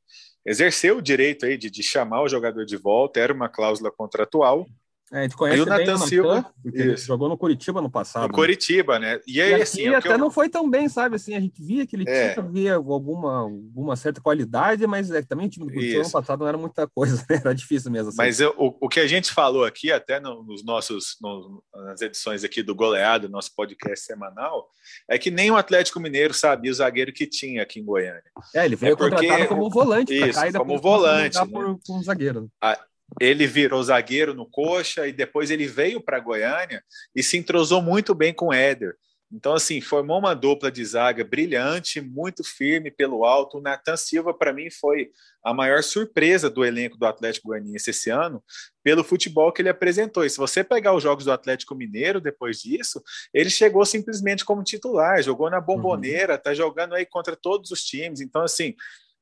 exerceu 0.46 0.98
o 0.98 1.02
direito 1.02 1.44
aí 1.44 1.58
de, 1.58 1.68
de 1.68 1.82
chamar 1.82 2.22
o 2.22 2.28
jogador 2.28 2.64
de 2.64 2.76
volta, 2.76 3.18
era 3.18 3.34
uma 3.34 3.48
cláusula 3.48 3.90
contratual, 3.90 4.68
é, 5.12 5.18
a 5.18 5.22
gente 5.22 5.36
conhece 5.36 5.60
o 5.60 5.66
Nathan 5.66 5.98
Silva, 5.98 6.52
jogou 6.96 7.28
no 7.28 7.36
Curitiba 7.36 7.82
no 7.82 7.90
passado. 7.90 8.22
No 8.22 8.28
né? 8.28 8.34
Curitiba, 8.34 8.98
né? 8.98 9.20
E 9.26 9.40
aí, 9.40 9.50
e 9.50 9.62
assim, 9.62 9.88
até 9.88 10.14
eu... 10.14 10.18
não 10.18 10.30
foi 10.30 10.48
tão 10.48 10.68
bem, 10.68 10.88
sabe? 10.88 11.16
Assim, 11.16 11.34
a 11.34 11.40
gente 11.40 11.62
via 11.62 11.86
que 11.86 11.94
ele 11.94 12.08
é. 12.08 12.32
tinha 12.32 12.44
via 12.44 12.74
alguma, 12.74 13.42
alguma 13.42 13.96
certa 13.96 14.20
qualidade, 14.20 14.86
mas 14.86 15.10
é, 15.10 15.22
também 15.22 15.46
o 15.46 15.50
time 15.50 15.66
do 15.66 15.72
Curitiba 15.72 16.00
Isso. 16.00 16.08
no 16.08 16.12
passado 16.12 16.40
não 16.40 16.48
era 16.48 16.56
muita 16.56 16.86
coisa, 16.94 17.24
né? 17.28 17.36
Era 17.36 17.54
difícil 17.54 17.90
mesmo. 17.90 18.08
Assim. 18.08 18.16
Mas 18.16 18.40
eu, 18.40 18.54
o, 18.56 18.76
o 18.80 18.88
que 18.88 18.98
a 18.98 19.06
gente 19.06 19.30
falou 19.30 19.64
aqui, 19.64 19.92
até 19.92 20.18
no, 20.18 20.42
nos 20.42 20.64
nossos, 20.64 21.16
no, 21.20 21.62
nas 21.74 22.00
edições 22.00 22.42
aqui 22.42 22.62
do 22.62 22.74
Goleado, 22.74 23.28
nosso 23.28 23.54
podcast 23.54 24.06
semanal, 24.06 24.68
é 25.08 25.18
que 25.18 25.30
nem 25.30 25.50
o 25.50 25.56
Atlético 25.56 26.00
Mineiro 26.00 26.32
sabia 26.32 26.70
o 26.70 26.74
zagueiro 26.74 27.12
que 27.12 27.26
tinha 27.26 27.62
aqui 27.62 27.78
em 27.78 27.84
Goiânia. 27.84 28.22
É, 28.54 28.64
ele 28.64 28.74
veio 28.74 28.94
é 28.94 28.96
porque... 28.96 29.28
contratado 29.28 29.48
como 29.48 29.68
volante. 29.68 30.14
Isso, 30.14 30.40
como 30.56 30.78
volante. 30.80 31.38
Né? 31.38 31.46
Por, 31.46 31.78
um 31.90 32.02
zagueiro. 32.02 32.50
A, 32.60 32.78
ele 33.20 33.46
virou 33.46 33.82
zagueiro 33.82 34.34
no 34.34 34.46
Coxa 34.46 35.06
e 35.06 35.12
depois 35.12 35.50
ele 35.50 35.66
veio 35.66 36.00
para 36.00 36.20
Goiânia 36.20 36.82
e 37.14 37.22
se 37.22 37.36
entrosou 37.36 37.80
muito 37.80 38.14
bem 38.14 38.32
com 38.32 38.46
o 38.46 38.52
Éder. 38.52 38.96
Então, 39.32 39.54
assim, 39.54 39.80
formou 39.80 40.20
uma 40.20 40.32
dupla 40.32 40.70
de 40.70 40.84
zaga 40.84 41.24
brilhante, 41.24 42.00
muito 42.00 42.44
firme 42.44 42.88
pelo 42.88 43.24
alto. 43.24 43.58
O 43.58 43.60
Nathan 43.60 43.96
Silva, 43.96 44.32
para 44.32 44.52
mim, 44.52 44.70
foi 44.70 45.10
a 45.42 45.52
maior 45.52 45.82
surpresa 45.82 46.48
do 46.48 46.64
elenco 46.64 46.96
do 46.96 47.04
Atlético 47.04 47.48
Goianiense 47.48 47.90
esse 47.90 48.10
ano, 48.10 48.42
pelo 48.82 49.02
futebol 49.02 49.50
que 49.50 49.60
ele 49.60 49.68
apresentou. 49.68 50.24
E 50.24 50.30
se 50.30 50.36
você 50.36 50.62
pegar 50.62 50.94
os 50.94 51.02
jogos 51.02 51.24
do 51.24 51.32
Atlético 51.32 51.74
Mineiro 51.74 52.20
depois 52.20 52.60
disso, 52.60 53.02
ele 53.32 53.50
chegou 53.50 53.84
simplesmente 53.84 54.44
como 54.44 54.62
titular, 54.62 55.20
jogou 55.20 55.50
na 55.50 55.60
bomboneira, 55.60 56.34
está 56.34 56.54
jogando 56.54 56.94
aí 56.94 57.04
contra 57.04 57.34
todos 57.34 57.72
os 57.72 57.82
times. 57.82 58.20
Então, 58.20 58.42
assim, 58.42 58.76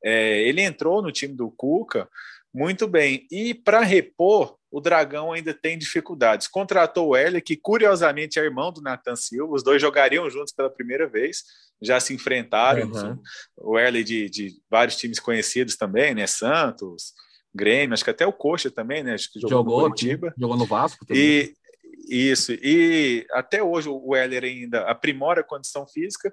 é, 0.04 0.42
ele 0.42 0.60
entrou 0.60 1.00
no 1.00 1.10
time 1.10 1.34
do 1.34 1.50
Cuca 1.50 2.06
muito 2.52 2.86
bem. 2.86 3.26
E 3.30 3.54
para 3.54 3.80
repor, 3.80 4.56
o 4.70 4.80
Dragão 4.80 5.32
ainda 5.32 5.52
tem 5.52 5.78
dificuldades. 5.78 6.48
Contratou 6.48 7.08
o 7.08 7.16
Erle, 7.16 7.40
que 7.40 7.56
curiosamente 7.56 8.38
é 8.38 8.42
irmão 8.42 8.72
do 8.72 8.80
Nathan 8.80 9.16
Silva, 9.16 9.54
os 9.54 9.62
dois 9.62 9.80
jogariam 9.80 10.28
juntos 10.30 10.52
pela 10.52 10.70
primeira 10.70 11.06
vez, 11.06 11.42
já 11.80 12.00
se 12.00 12.14
enfrentaram. 12.14 12.90
Uhum. 12.90 13.18
O 13.56 13.78
Erle 13.78 14.02
de, 14.02 14.28
de, 14.30 14.52
vários 14.70 14.96
times 14.96 15.20
conhecidos 15.20 15.76
também, 15.76 16.14
né? 16.14 16.26
Santos, 16.26 17.12
Grêmio, 17.54 17.92
acho 17.92 18.04
que 18.04 18.10
até 18.10 18.26
o 18.26 18.32
Coxa 18.32 18.70
também, 18.70 19.02
né? 19.02 19.14
Acho 19.14 19.30
que 19.30 19.40
jogou, 19.40 19.58
jogou 19.58 19.80
no 19.80 19.88
Curitiba. 19.88 20.34
Jogou 20.38 20.56
no 20.56 20.66
Vasco 20.66 21.04
também. 21.04 21.22
E, 21.22 21.54
isso, 22.08 22.52
e 22.52 23.26
até 23.32 23.62
hoje 23.62 23.88
o 23.88 24.16
Heller 24.16 24.44
ainda 24.44 24.80
aprimora 24.82 25.40
a 25.40 25.44
condição 25.44 25.86
física 25.86 26.32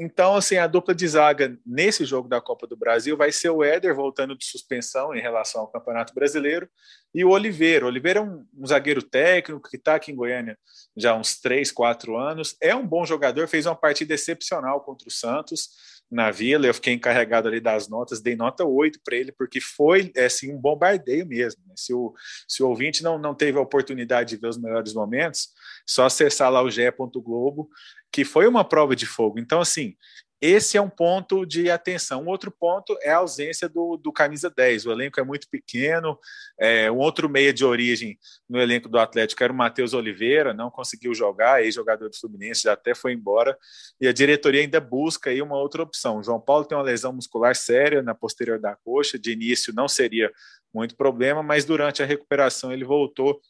Então, 0.00 0.36
assim, 0.36 0.56
a 0.56 0.68
dupla 0.68 0.94
de 0.94 1.08
zaga 1.08 1.58
nesse 1.66 2.04
jogo 2.04 2.28
da 2.28 2.40
Copa 2.40 2.68
do 2.68 2.76
Brasil 2.76 3.16
vai 3.16 3.32
ser 3.32 3.50
o 3.50 3.64
Éder 3.64 3.92
voltando 3.92 4.38
de 4.38 4.44
suspensão 4.44 5.12
em 5.12 5.20
relação 5.20 5.62
ao 5.62 5.66
Campeonato 5.66 6.14
Brasileiro 6.14 6.70
e 7.12 7.24
o 7.24 7.30
Oliveira. 7.30 7.84
O 7.84 7.88
Oliveira 7.88 8.20
é 8.20 8.22
um, 8.22 8.46
um 8.56 8.64
zagueiro 8.64 9.02
técnico 9.02 9.68
que 9.68 9.76
está 9.76 9.96
aqui 9.96 10.12
em 10.12 10.14
Goiânia 10.14 10.56
já 10.96 11.10
há 11.10 11.16
uns 11.16 11.40
3, 11.40 11.72
4 11.72 12.16
anos. 12.16 12.56
É 12.62 12.76
um 12.76 12.86
bom 12.86 13.04
jogador, 13.04 13.48
fez 13.48 13.66
uma 13.66 13.74
partida 13.74 14.14
excepcional 14.14 14.80
contra 14.82 15.08
o 15.08 15.10
Santos 15.10 15.70
na 16.08 16.30
Vila. 16.30 16.66
Eu 16.66 16.74
fiquei 16.74 16.94
encarregado 16.94 17.48
ali 17.48 17.60
das 17.60 17.88
notas, 17.88 18.20
dei 18.20 18.36
nota 18.36 18.64
8 18.64 19.00
para 19.04 19.16
ele, 19.16 19.32
porque 19.32 19.60
foi 19.60 20.12
assim, 20.16 20.52
um 20.52 20.58
bombardeio 20.58 21.26
mesmo. 21.26 21.60
Né? 21.66 21.74
Se, 21.76 21.92
o, 21.92 22.14
se 22.46 22.62
o 22.62 22.68
ouvinte 22.68 23.02
não, 23.02 23.18
não 23.18 23.34
teve 23.34 23.58
a 23.58 23.62
oportunidade 23.62 24.30
de 24.30 24.40
ver 24.40 24.48
os 24.48 24.58
melhores 24.58 24.94
momentos, 24.94 25.48
só 25.86 26.06
acessar 26.06 26.52
lá 26.52 26.62
o 26.62 26.70
ge.globo 26.70 27.68
que 28.12 28.24
foi 28.24 28.46
uma 28.46 28.64
prova 28.64 28.96
de 28.96 29.06
fogo. 29.06 29.38
Então, 29.38 29.60
assim, 29.60 29.94
esse 30.40 30.76
é 30.76 30.80
um 30.80 30.88
ponto 30.88 31.44
de 31.44 31.68
atenção. 31.68 32.22
Um 32.22 32.28
outro 32.28 32.52
ponto 32.52 32.96
é 33.02 33.10
a 33.10 33.16
ausência 33.16 33.68
do, 33.68 33.96
do 33.96 34.12
camisa 34.12 34.48
10. 34.48 34.86
O 34.86 34.92
elenco 34.92 35.18
é 35.18 35.24
muito 35.24 35.48
pequeno. 35.50 36.16
É, 36.58 36.90
um 36.90 36.98
outro 36.98 37.28
meia 37.28 37.52
de 37.52 37.64
origem 37.64 38.16
no 38.48 38.60
elenco 38.60 38.88
do 38.88 39.00
Atlético 39.00 39.42
era 39.42 39.52
o 39.52 39.56
Matheus 39.56 39.94
Oliveira, 39.94 40.54
não 40.54 40.70
conseguiu 40.70 41.12
jogar, 41.12 41.64
ex-jogador 41.64 42.08
do 42.08 42.16
Fluminense, 42.16 42.62
já 42.62 42.74
até 42.74 42.94
foi 42.94 43.12
embora. 43.14 43.58
E 44.00 44.06
a 44.06 44.12
diretoria 44.12 44.60
ainda 44.60 44.80
busca 44.80 45.30
aí 45.30 45.42
uma 45.42 45.56
outra 45.56 45.82
opção. 45.82 46.18
O 46.18 46.22
João 46.22 46.40
Paulo 46.40 46.64
tem 46.64 46.78
uma 46.78 46.84
lesão 46.84 47.12
muscular 47.12 47.56
séria 47.56 48.00
na 48.00 48.14
posterior 48.14 48.60
da 48.60 48.76
coxa. 48.76 49.18
De 49.18 49.32
início 49.32 49.74
não 49.74 49.88
seria 49.88 50.30
muito 50.72 50.96
problema, 50.96 51.42
mas 51.42 51.64
durante 51.64 52.00
a 52.00 52.06
recuperação 52.06 52.72
ele 52.72 52.84
voltou 52.84 53.40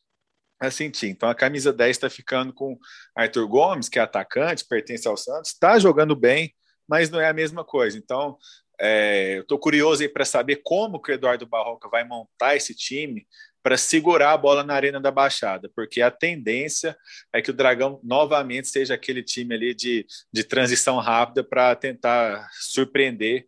a 0.61 0.71
sentir. 0.71 1.09
Então 1.09 1.29
a 1.29 1.35
camisa 1.35 1.73
10 1.73 1.91
está 1.91 2.11
ficando 2.11 2.53
com 2.53 2.79
Arthur 3.15 3.47
Gomes, 3.47 3.89
que 3.89 3.99
é 3.99 4.03
atacante, 4.03 4.67
pertence 4.67 5.07
ao 5.07 5.17
Santos, 5.17 5.53
está 5.53 5.79
jogando 5.79 6.17
bem, 6.17 6.53
mas 6.89 7.11
não 7.11 7.21
é 7.21 7.29
a 7.29 7.33
mesma 7.33 7.65
coisa. 7.65 7.97
Então 7.97 8.37
é, 8.81 9.39
eu 9.39 9.43
estou 9.43 9.59
curioso 9.59 10.03
aí 10.03 10.09
para 10.09 10.25
saber 10.25 10.61
como 10.63 11.01
que 11.01 11.11
o 11.11 11.15
Eduardo 11.15 11.47
Barroca 11.47 11.89
vai 11.89 12.05
montar 12.05 12.57
esse 12.57 12.75
time 12.75 13.27
para 13.63 13.77
segurar 13.77 14.33
a 14.33 14.37
bola 14.37 14.63
na 14.63 14.75
arena 14.75 15.01
da 15.01 15.11
Baixada, 15.11 15.71
porque 15.75 16.01
a 16.01 16.11
tendência 16.11 16.97
é 17.33 17.43
que 17.43 17.51
o 17.51 17.55
Dragão 17.55 18.01
novamente 18.05 18.69
seja 18.69 18.95
aquele 18.95 19.23
time 19.23 19.55
ali 19.55 19.75
de, 19.75 20.07
de 20.33 20.45
transição 20.45 20.99
rápida 20.99 21.43
para 21.43 21.75
tentar 21.75 22.49
surpreender 22.53 23.47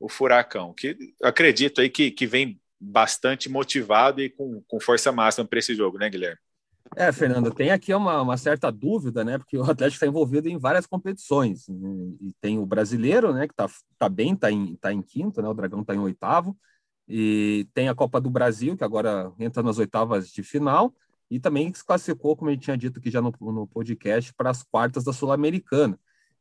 o 0.00 0.08
Furacão, 0.08 0.74
que 0.74 0.96
acredito 1.22 1.80
aí 1.80 1.88
que, 1.88 2.10
que 2.10 2.26
vem 2.26 2.60
bastante 2.78 3.48
motivado 3.48 4.20
e 4.20 4.28
com, 4.28 4.60
com 4.66 4.80
força 4.80 5.12
máxima 5.12 5.46
para 5.46 5.60
esse 5.60 5.74
jogo, 5.74 5.96
né, 5.96 6.10
Guilherme? 6.10 6.38
É, 6.96 7.10
Fernando, 7.10 7.50
tem 7.50 7.70
aqui 7.70 7.94
uma, 7.94 8.20
uma 8.20 8.36
certa 8.36 8.70
dúvida, 8.70 9.24
né? 9.24 9.38
Porque 9.38 9.56
o 9.56 9.62
Atlético 9.62 9.96
está 9.96 10.06
envolvido 10.06 10.48
em 10.48 10.58
várias 10.58 10.86
competições. 10.86 11.66
Né? 11.68 12.14
E 12.20 12.32
tem 12.40 12.58
o 12.58 12.66
brasileiro, 12.66 13.32
né? 13.32 13.46
Que 13.46 13.54
está 13.54 13.66
tá 13.98 14.08
bem, 14.08 14.34
está 14.34 14.50
em, 14.50 14.76
tá 14.76 14.92
em 14.92 15.00
quinto, 15.00 15.40
né? 15.40 15.48
O 15.48 15.54
Dragão 15.54 15.80
está 15.80 15.94
em 15.94 15.98
oitavo. 15.98 16.56
E 17.08 17.66
tem 17.74 17.88
a 17.88 17.94
Copa 17.94 18.20
do 18.20 18.30
Brasil, 18.30 18.76
que 18.76 18.84
agora 18.84 19.32
entra 19.38 19.62
nas 19.62 19.78
oitavas 19.78 20.28
de 20.28 20.42
final. 20.42 20.94
E 21.30 21.40
também 21.40 21.72
se 21.72 21.84
classificou, 21.84 22.36
como 22.36 22.50
gente 22.50 22.64
tinha 22.64 22.76
dito 22.76 22.98
aqui 22.98 23.10
já 23.10 23.22
no, 23.22 23.32
no 23.40 23.66
podcast, 23.66 24.34
para 24.34 24.50
as 24.50 24.62
quartas 24.62 25.02
da 25.02 25.12
Sul-Americana. 25.12 25.98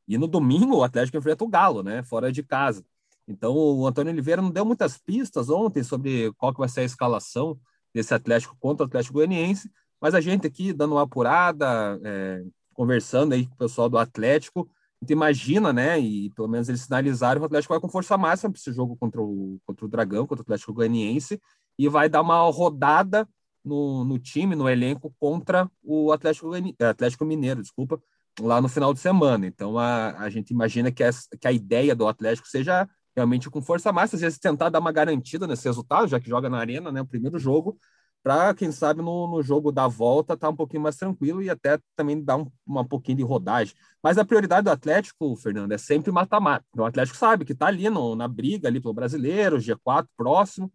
E 0.07 0.17
no 0.17 0.27
domingo 0.27 0.77
o 0.77 0.83
Atlético 0.83 1.17
enfrenta 1.17 1.45
o 1.45 1.48
Galo, 1.48 1.81
né? 1.81 2.03
Fora 2.03 2.31
de 2.31 2.43
casa. 2.43 2.83
Então 3.25 3.53
o 3.55 3.88
Antônio 3.88 4.12
Oliveira 4.12 4.41
não 4.41 4.51
deu 4.51 4.65
muitas 4.65 4.98
pistas 4.98 5.50
ontem 5.50 5.83
sobre 5.83 6.33
qual 6.33 6.51
que 6.51 6.60
vai 6.60 6.67
ser 6.67 6.81
a 6.81 6.83
escalação 6.83 7.57
desse 7.93 8.13
Atlético 8.13 8.57
contra 8.60 8.83
o 8.83 8.88
Atlético 8.88 9.13
Goianiense 9.13 9.71
mas 10.01 10.15
a 10.15 10.20
gente 10.22 10.48
aqui, 10.48 10.74
dando 10.74 10.96
uma 10.96 11.03
apurada, 11.03 12.00
é, 12.03 12.43
conversando 12.74 13.34
aí 13.34 13.46
com 13.46 13.53
o 13.53 13.58
pessoal 13.58 13.88
do 13.88 13.98
Atlético, 13.98 14.67
a 15.01 15.05
gente 15.05 15.13
imagina, 15.13 15.72
né, 15.72 16.00
e 16.00 16.29
pelo 16.31 16.48
menos 16.48 16.67
eles 16.67 16.81
sinalizaram 16.81 17.39
que 17.39 17.43
o 17.43 17.46
Atlético 17.46 17.74
vai 17.74 17.79
com 17.79 17.89
força 17.89 18.17
máxima 18.17 18.51
para 18.51 18.60
esse 18.60 18.72
jogo 18.74 18.96
contra 18.98 19.22
o, 19.22 19.60
contra 19.65 19.86
o 19.86 19.88
Dragão, 19.88 20.27
contra 20.27 20.41
o 20.41 20.46
Atlético 20.46 20.74
Goianiense, 20.74 21.39
e 21.77 21.88
vai 21.88 22.10
dar 22.10 22.22
uma 22.22 22.39
rodada 22.50 23.27
no, 23.63 24.03
no 24.03 24.20
time, 24.20 24.55
no 24.55 24.67
elenco, 24.67 25.13
contra 25.20 25.70
o 25.84 26.12
Atlético, 26.12 26.50
Atlético 26.79 27.25
Mineiro, 27.25 27.62
desculpa, 27.62 28.01
lá 28.39 28.62
no 28.62 28.70
final 28.70 28.93
de 28.93 29.00
semana. 29.00 29.46
Então 29.46 29.77
a, 29.77 30.17
a 30.17 30.29
gente 30.29 30.51
imagina 30.51 30.91
que, 30.91 31.03
essa, 31.03 31.27
que 31.39 31.48
a 31.48 31.51
ideia 31.51 31.96
do 31.96 32.08
Atlético 32.08 32.48
seja 32.48 32.88
realmente 33.15 33.50
com 33.50 33.62
força 33.62 33.91
máxima, 33.91 34.17
às 34.17 34.22
vezes 34.22 34.39
tentar 34.39 34.70
dar 34.70 34.79
uma 34.79 34.91
garantida 34.91 35.46
nesse 35.46 35.67
resultado, 35.67 36.08
já 36.08 36.20
que 36.20 36.29
joga 36.29 36.50
na 36.50 36.58
arena, 36.58 36.91
né, 36.91 37.01
o 37.01 37.05
primeiro 37.05 37.38
jogo, 37.38 37.77
para, 38.23 38.53
quem 38.53 38.71
sabe, 38.71 39.01
no, 39.01 39.27
no, 39.27 39.41
jogo 39.41 39.71
da 39.71 39.87
volta 39.87 40.37
tá 40.37 40.49
um 40.49 40.55
pouquinho 40.55 40.83
mais 40.83 40.95
tranquilo 40.95 41.41
e 41.41 41.49
até 41.49 41.79
também 41.95 42.23
dar 42.23 42.37
um, 42.37 42.45
uma 42.65 42.85
pouquinho 42.85 43.17
de 43.17 43.23
rodagem. 43.23 43.75
Mas 44.01 44.17
a 44.17 44.25
prioridade 44.25 44.65
do 44.65 44.69
Atlético, 44.69 45.35
Fernando, 45.35 45.71
é 45.71 45.77
sempre 45.77 46.11
mata-mata. 46.11 46.63
Então, 46.69 46.85
o 46.85 46.87
Atlético 46.87 47.17
sabe 47.17 47.45
que 47.45 47.53
está 47.53 47.67
ali 47.67 47.89
no, 47.89 48.15
na 48.15 48.27
briga 48.27 48.67
ali 48.67 48.79
pelo 48.79 48.93
brasileiro, 48.93 49.57
G4 49.57 50.07
próximo, 50.15 50.71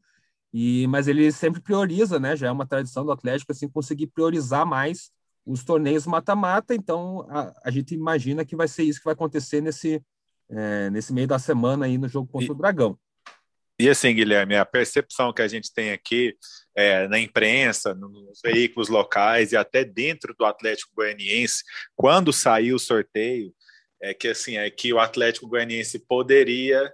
e 0.52 0.86
mas 0.88 1.06
ele 1.06 1.30
sempre 1.30 1.60
prioriza, 1.60 2.18
né? 2.18 2.34
Já 2.36 2.48
é 2.48 2.50
uma 2.50 2.66
tradição 2.66 3.04
do 3.04 3.12
Atlético 3.12 3.52
assim 3.52 3.68
conseguir 3.68 4.08
priorizar 4.08 4.66
mais 4.66 5.10
os 5.44 5.62
torneios 5.62 6.06
mata-mata. 6.06 6.74
Então, 6.74 7.26
a, 7.30 7.52
a, 7.64 7.70
gente 7.70 7.94
imagina 7.94 8.44
que 8.44 8.56
vai 8.56 8.66
ser 8.66 8.82
isso 8.82 8.98
que 8.98 9.04
vai 9.04 9.14
acontecer 9.14 9.60
nesse, 9.60 10.02
é, 10.48 10.90
nesse 10.90 11.12
meio 11.12 11.28
da 11.28 11.38
semana 11.38 11.86
aí 11.86 11.96
no 11.96 12.08
jogo 12.08 12.28
contra 12.28 12.48
e, 12.48 12.50
o 12.50 12.54
Dragão. 12.54 12.98
E 13.78 13.88
assim, 13.90 14.14
Guilherme, 14.14 14.56
a 14.56 14.64
percepção 14.64 15.32
que 15.32 15.42
a 15.42 15.48
gente 15.48 15.72
tem 15.72 15.92
aqui 15.92 16.34
é, 16.74 17.06
na 17.08 17.18
imprensa, 17.18 17.94
nos 17.94 18.40
veículos 18.42 18.88
locais 18.88 19.52
e 19.52 19.56
até 19.56 19.84
dentro 19.84 20.34
do 20.38 20.44
Atlético 20.44 20.92
Goianiense, 20.94 21.62
quando 21.94 22.32
saiu 22.32 22.76
o 22.76 22.80
sorteio, 22.80 23.52
é 24.00 24.14
que 24.14 24.28
assim 24.28 24.56
é 24.56 24.70
que 24.70 24.92
o 24.92 24.98
Atlético 24.98 25.46
Goianiense 25.46 25.98
poderia 25.98 26.90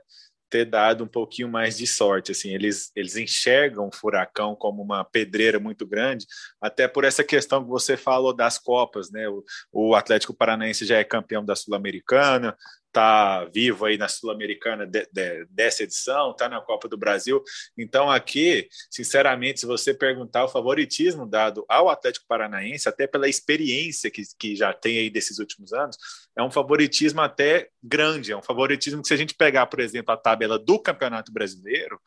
ter 0.52 0.66
dado 0.66 1.04
um 1.04 1.08
pouquinho 1.08 1.48
mais 1.48 1.78
de 1.78 1.86
sorte. 1.86 2.30
Assim, 2.30 2.50
eles, 2.54 2.92
eles 2.94 3.16
enxergam 3.16 3.88
o 3.88 3.94
Furacão 3.94 4.54
como 4.54 4.82
uma 4.82 5.02
pedreira 5.02 5.58
muito 5.58 5.86
grande, 5.86 6.26
até 6.60 6.86
por 6.86 7.04
essa 7.04 7.24
questão 7.24 7.64
que 7.64 7.70
você 7.70 7.96
falou 7.96 8.34
das 8.34 8.58
Copas, 8.58 9.10
né? 9.10 9.26
O, 9.30 9.42
o 9.72 9.94
Atlético 9.94 10.34
Paranaense 10.34 10.84
já 10.84 10.98
é 10.98 11.04
campeão 11.04 11.42
da 11.42 11.56
Sul-Americana, 11.56 12.54
está 12.92 13.46
vivo 13.46 13.86
aí 13.86 13.96
na 13.96 14.06
Sul-Americana 14.06 14.86
de, 14.86 15.08
de, 15.10 15.46
dessa 15.46 15.82
edição, 15.82 16.30
está 16.30 16.48
na 16.48 16.60
Copa 16.60 16.86
do 16.86 16.96
Brasil. 16.96 17.42
Então, 17.76 18.10
aqui, 18.10 18.68
sinceramente, 18.90 19.60
se 19.60 19.66
você 19.66 19.94
perguntar 19.94 20.44
o 20.44 20.48
favoritismo 20.48 21.26
dado 21.26 21.64
ao 21.68 21.88
Atlético 21.88 22.26
Paranaense, 22.28 22.88
até 22.88 23.06
pela 23.06 23.28
experiência 23.28 24.10
que, 24.10 24.22
que 24.38 24.54
já 24.54 24.72
tem 24.74 24.98
aí 24.98 25.10
desses 25.10 25.38
últimos 25.38 25.72
anos, 25.72 25.96
é 26.36 26.42
um 26.42 26.50
favoritismo 26.50 27.22
até 27.22 27.68
grande. 27.82 28.32
É 28.32 28.36
um 28.36 28.42
favoritismo 28.42 29.00
que, 29.00 29.08
se 29.08 29.14
a 29.14 29.18
gente 29.18 29.34
pegar, 29.34 29.66
por 29.66 29.80
exemplo, 29.80 30.12
a 30.12 30.16
tabela 30.16 30.58
do 30.58 30.78
Campeonato 30.78 31.32
Brasileiro, 31.32 31.98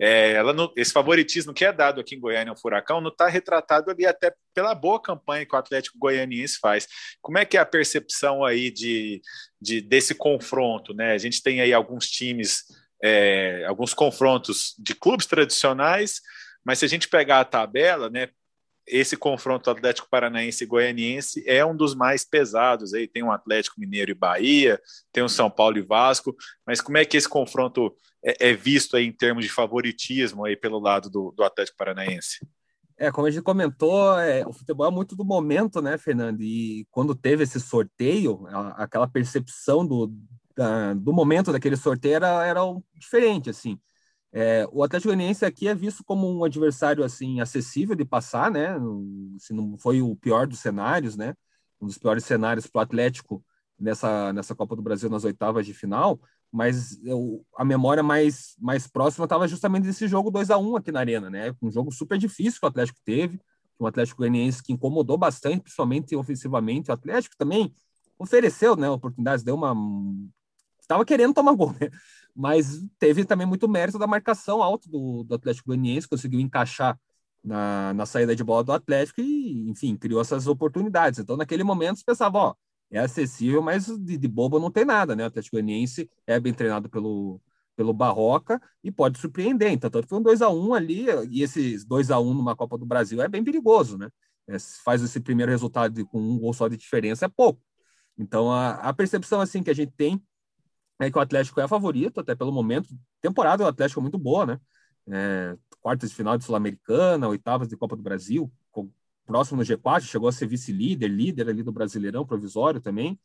é, 0.00 0.32
ela 0.32 0.54
não, 0.54 0.72
esse 0.74 0.92
favoritismo 0.92 1.52
que 1.52 1.62
é 1.62 1.70
dado 1.70 2.00
aqui 2.00 2.14
em 2.14 2.20
Goiânia 2.20 2.50
ao 2.50 2.56
Furacão 2.56 3.02
não 3.02 3.10
está 3.10 3.28
retratado 3.28 3.90
ali 3.90 4.06
até 4.06 4.32
pela 4.54 4.74
boa 4.74 5.00
campanha 5.00 5.44
que 5.44 5.54
o 5.54 5.58
Atlético 5.58 5.98
Goianiense 5.98 6.58
faz. 6.58 6.88
Como 7.20 7.36
é 7.36 7.44
que 7.44 7.58
é 7.58 7.60
a 7.60 7.66
percepção 7.66 8.42
aí 8.42 8.70
de, 8.70 9.20
de 9.60 9.82
desse 9.82 10.14
confronto? 10.14 10.94
Né? 10.94 11.12
A 11.12 11.18
gente 11.18 11.42
tem 11.42 11.60
aí 11.60 11.74
alguns 11.74 12.06
times, 12.06 12.64
é, 13.02 13.64
alguns 13.68 13.92
confrontos 13.92 14.74
de 14.78 14.94
clubes 14.94 15.26
tradicionais, 15.26 16.22
mas 16.64 16.78
se 16.78 16.86
a 16.86 16.88
gente 16.88 17.06
pegar 17.06 17.40
a 17.40 17.44
tabela, 17.44 18.08
né, 18.08 18.30
esse 18.90 19.16
confronto 19.16 19.70
Atlético 19.70 20.08
Paranaense 20.10 20.64
e 20.64 20.66
Goianiense 20.66 21.42
é 21.46 21.64
um 21.64 21.76
dos 21.76 21.94
mais 21.94 22.24
pesados. 22.24 22.92
Aí 22.92 23.06
tem 23.06 23.22
um 23.22 23.32
Atlético 23.32 23.80
Mineiro 23.80 24.10
e 24.10 24.14
Bahia, 24.14 24.80
tem 25.12 25.22
um 25.22 25.28
São 25.28 25.50
Paulo 25.50 25.78
e 25.78 25.82
Vasco, 25.82 26.36
mas 26.66 26.80
como 26.80 26.98
é 26.98 27.04
que 27.04 27.16
esse 27.16 27.28
confronto 27.28 27.94
é, 28.24 28.50
é 28.50 28.54
visto 28.54 28.96
aí 28.96 29.06
em 29.06 29.12
termos 29.12 29.44
de 29.44 29.50
favoritismo 29.50 30.44
aí 30.44 30.56
pelo 30.56 30.78
lado 30.78 31.08
do, 31.08 31.32
do 31.36 31.42
Atlético 31.42 31.78
Paranaense? 31.78 32.40
É, 32.96 33.10
como 33.10 33.26
a 33.26 33.30
gente 33.30 33.42
comentou, 33.42 34.18
é, 34.20 34.46
o 34.46 34.52
futebol 34.52 34.86
é 34.86 34.90
muito 34.90 35.16
do 35.16 35.24
momento, 35.24 35.80
né, 35.80 35.96
Fernando? 35.96 36.42
E 36.42 36.86
quando 36.90 37.14
teve 37.14 37.44
esse 37.44 37.58
sorteio, 37.58 38.46
a, 38.48 38.84
aquela 38.84 39.08
percepção 39.08 39.86
do, 39.86 40.12
da, 40.54 40.92
do 40.92 41.10
momento 41.10 41.50
daquele 41.50 41.76
sorteio 41.76 42.16
era, 42.16 42.46
era 42.46 42.60
diferente, 42.94 43.48
assim. 43.48 43.78
É, 44.32 44.66
o 44.70 44.84
Atlético 44.84 45.08
Goianiense 45.08 45.44
aqui 45.44 45.66
é 45.66 45.74
visto 45.74 46.04
como 46.04 46.30
um 46.30 46.44
adversário 46.44 47.02
assim 47.02 47.40
acessível 47.40 47.96
de 47.96 48.04
passar, 48.04 48.50
né? 48.50 48.76
Se 49.38 49.52
não 49.52 49.76
foi 49.76 50.00
o 50.00 50.14
pior 50.14 50.46
dos 50.46 50.60
cenários, 50.60 51.16
né? 51.16 51.34
Um 51.80 51.86
dos 51.86 51.98
piores 51.98 52.24
cenários 52.24 52.66
para 52.66 52.80
o 52.80 52.82
Atlético 52.82 53.44
nessa 53.78 54.32
nessa 54.32 54.54
Copa 54.54 54.76
do 54.76 54.82
Brasil 54.82 55.10
nas 55.10 55.24
oitavas 55.24 55.66
de 55.66 55.74
final, 55.74 56.20
mas 56.52 57.02
eu, 57.04 57.44
a 57.56 57.64
memória 57.64 58.02
mais 58.02 58.54
mais 58.58 58.86
próxima 58.86 59.24
estava 59.24 59.48
justamente 59.48 59.84
desse 59.84 60.06
jogo 60.06 60.30
2 60.30 60.50
a 60.50 60.58
1 60.58 60.76
aqui 60.76 60.92
na 60.92 61.00
Arena, 61.00 61.28
né? 61.28 61.54
Um 61.60 61.70
jogo 61.70 61.90
super 61.90 62.18
difícil 62.18 62.60
que 62.60 62.66
o 62.66 62.68
Atlético 62.68 63.00
teve, 63.04 63.40
um 63.80 63.86
Atlético 63.86 64.18
Goianiense 64.18 64.62
que 64.62 64.72
incomodou 64.72 65.18
bastante, 65.18 65.62
principalmente 65.62 66.14
ofensivamente. 66.14 66.90
O 66.90 66.94
Atlético 66.94 67.34
também 67.36 67.74
ofereceu, 68.18 68.76
né, 68.76 68.88
oportunidades, 68.90 69.42
deu 69.42 69.54
uma 69.54 69.74
estava 70.80 71.04
querendo 71.04 71.32
tomar 71.32 71.54
gol, 71.54 71.72
né? 71.72 71.88
Mas 72.34 72.84
teve 72.98 73.24
também 73.24 73.46
muito 73.46 73.68
mérito 73.68 73.98
da 73.98 74.06
marcação 74.06 74.62
alta 74.62 74.88
do, 74.88 75.24
do 75.24 75.34
Atlético 75.34 75.68
Goianiense, 75.68 76.08
conseguiu 76.08 76.40
encaixar 76.40 76.98
na, 77.42 77.92
na 77.94 78.06
saída 78.06 78.36
de 78.36 78.44
bola 78.44 78.64
do 78.64 78.72
Atlético 78.72 79.20
e, 79.20 79.68
enfim, 79.70 79.96
criou 79.96 80.20
essas 80.20 80.46
oportunidades. 80.46 81.18
Então, 81.18 81.36
naquele 81.36 81.64
momento, 81.64 81.98
você 81.98 82.04
pensava, 82.04 82.38
ó, 82.38 82.54
é 82.90 82.98
acessível, 82.98 83.62
mas 83.62 83.86
de, 83.86 84.16
de 84.18 84.28
bobo 84.28 84.58
não 84.58 84.70
tem 84.70 84.84
nada, 84.84 85.14
né? 85.14 85.24
O 85.24 85.26
Atlético 85.26 85.56
Goianiense 85.56 86.10
é 86.26 86.38
bem 86.40 86.52
treinado 86.52 86.88
pelo, 86.88 87.40
pelo 87.76 87.92
Barroca 87.92 88.60
e 88.82 88.90
pode 88.90 89.18
surpreender. 89.18 89.70
Então, 89.72 89.88
tanto 89.90 90.08
foi 90.08 90.18
um 90.18 90.22
2 90.22 90.42
a 90.42 90.50
1 90.50 90.74
ali, 90.74 91.06
e 91.30 91.42
esses 91.42 91.84
2 91.84 92.10
a 92.10 92.18
1 92.20 92.34
numa 92.34 92.56
Copa 92.56 92.76
do 92.76 92.84
Brasil 92.84 93.22
é 93.22 93.28
bem 93.28 93.44
perigoso, 93.44 93.96
né? 93.96 94.08
É, 94.48 94.56
faz 94.84 95.02
esse 95.02 95.20
primeiro 95.20 95.50
resultado 95.52 96.04
com 96.06 96.20
um 96.20 96.38
gol 96.38 96.52
só 96.52 96.68
de 96.68 96.76
diferença 96.76 97.26
é 97.26 97.28
pouco. 97.28 97.62
Então, 98.18 98.52
a, 98.52 98.72
a 98.74 98.92
percepção 98.92 99.40
assim 99.40 99.62
que 99.62 99.70
a 99.70 99.74
gente 99.74 99.92
tem 99.96 100.22
é 101.00 101.10
que 101.10 101.18
o 101.18 101.20
Atlético 101.20 101.60
é 101.60 101.66
favorito, 101.66 102.20
até 102.20 102.34
pelo 102.34 102.52
momento. 102.52 102.88
Temporada 103.20 103.64
do 103.64 103.68
Atlético 103.68 104.00
é 104.00 104.02
muito 104.02 104.18
boa, 104.18 104.46
né? 104.46 104.60
É, 105.10 105.56
quartas 105.80 106.10
de 106.10 106.16
final 106.16 106.36
de 106.36 106.44
Sul-Americana, 106.44 107.28
oitavas 107.28 107.68
de 107.68 107.76
Copa 107.76 107.96
do 107.96 108.02
Brasil, 108.02 108.50
próximo 109.26 109.58
no 109.58 109.64
G4, 109.64 110.02
chegou 110.02 110.28
a 110.28 110.32
ser 110.32 110.46
vice-líder, 110.46 111.08
líder 111.08 111.48
ali 111.48 111.62
do 111.62 111.70
Brasileirão 111.70 112.26
provisório 112.26 112.80
também. 112.80 113.18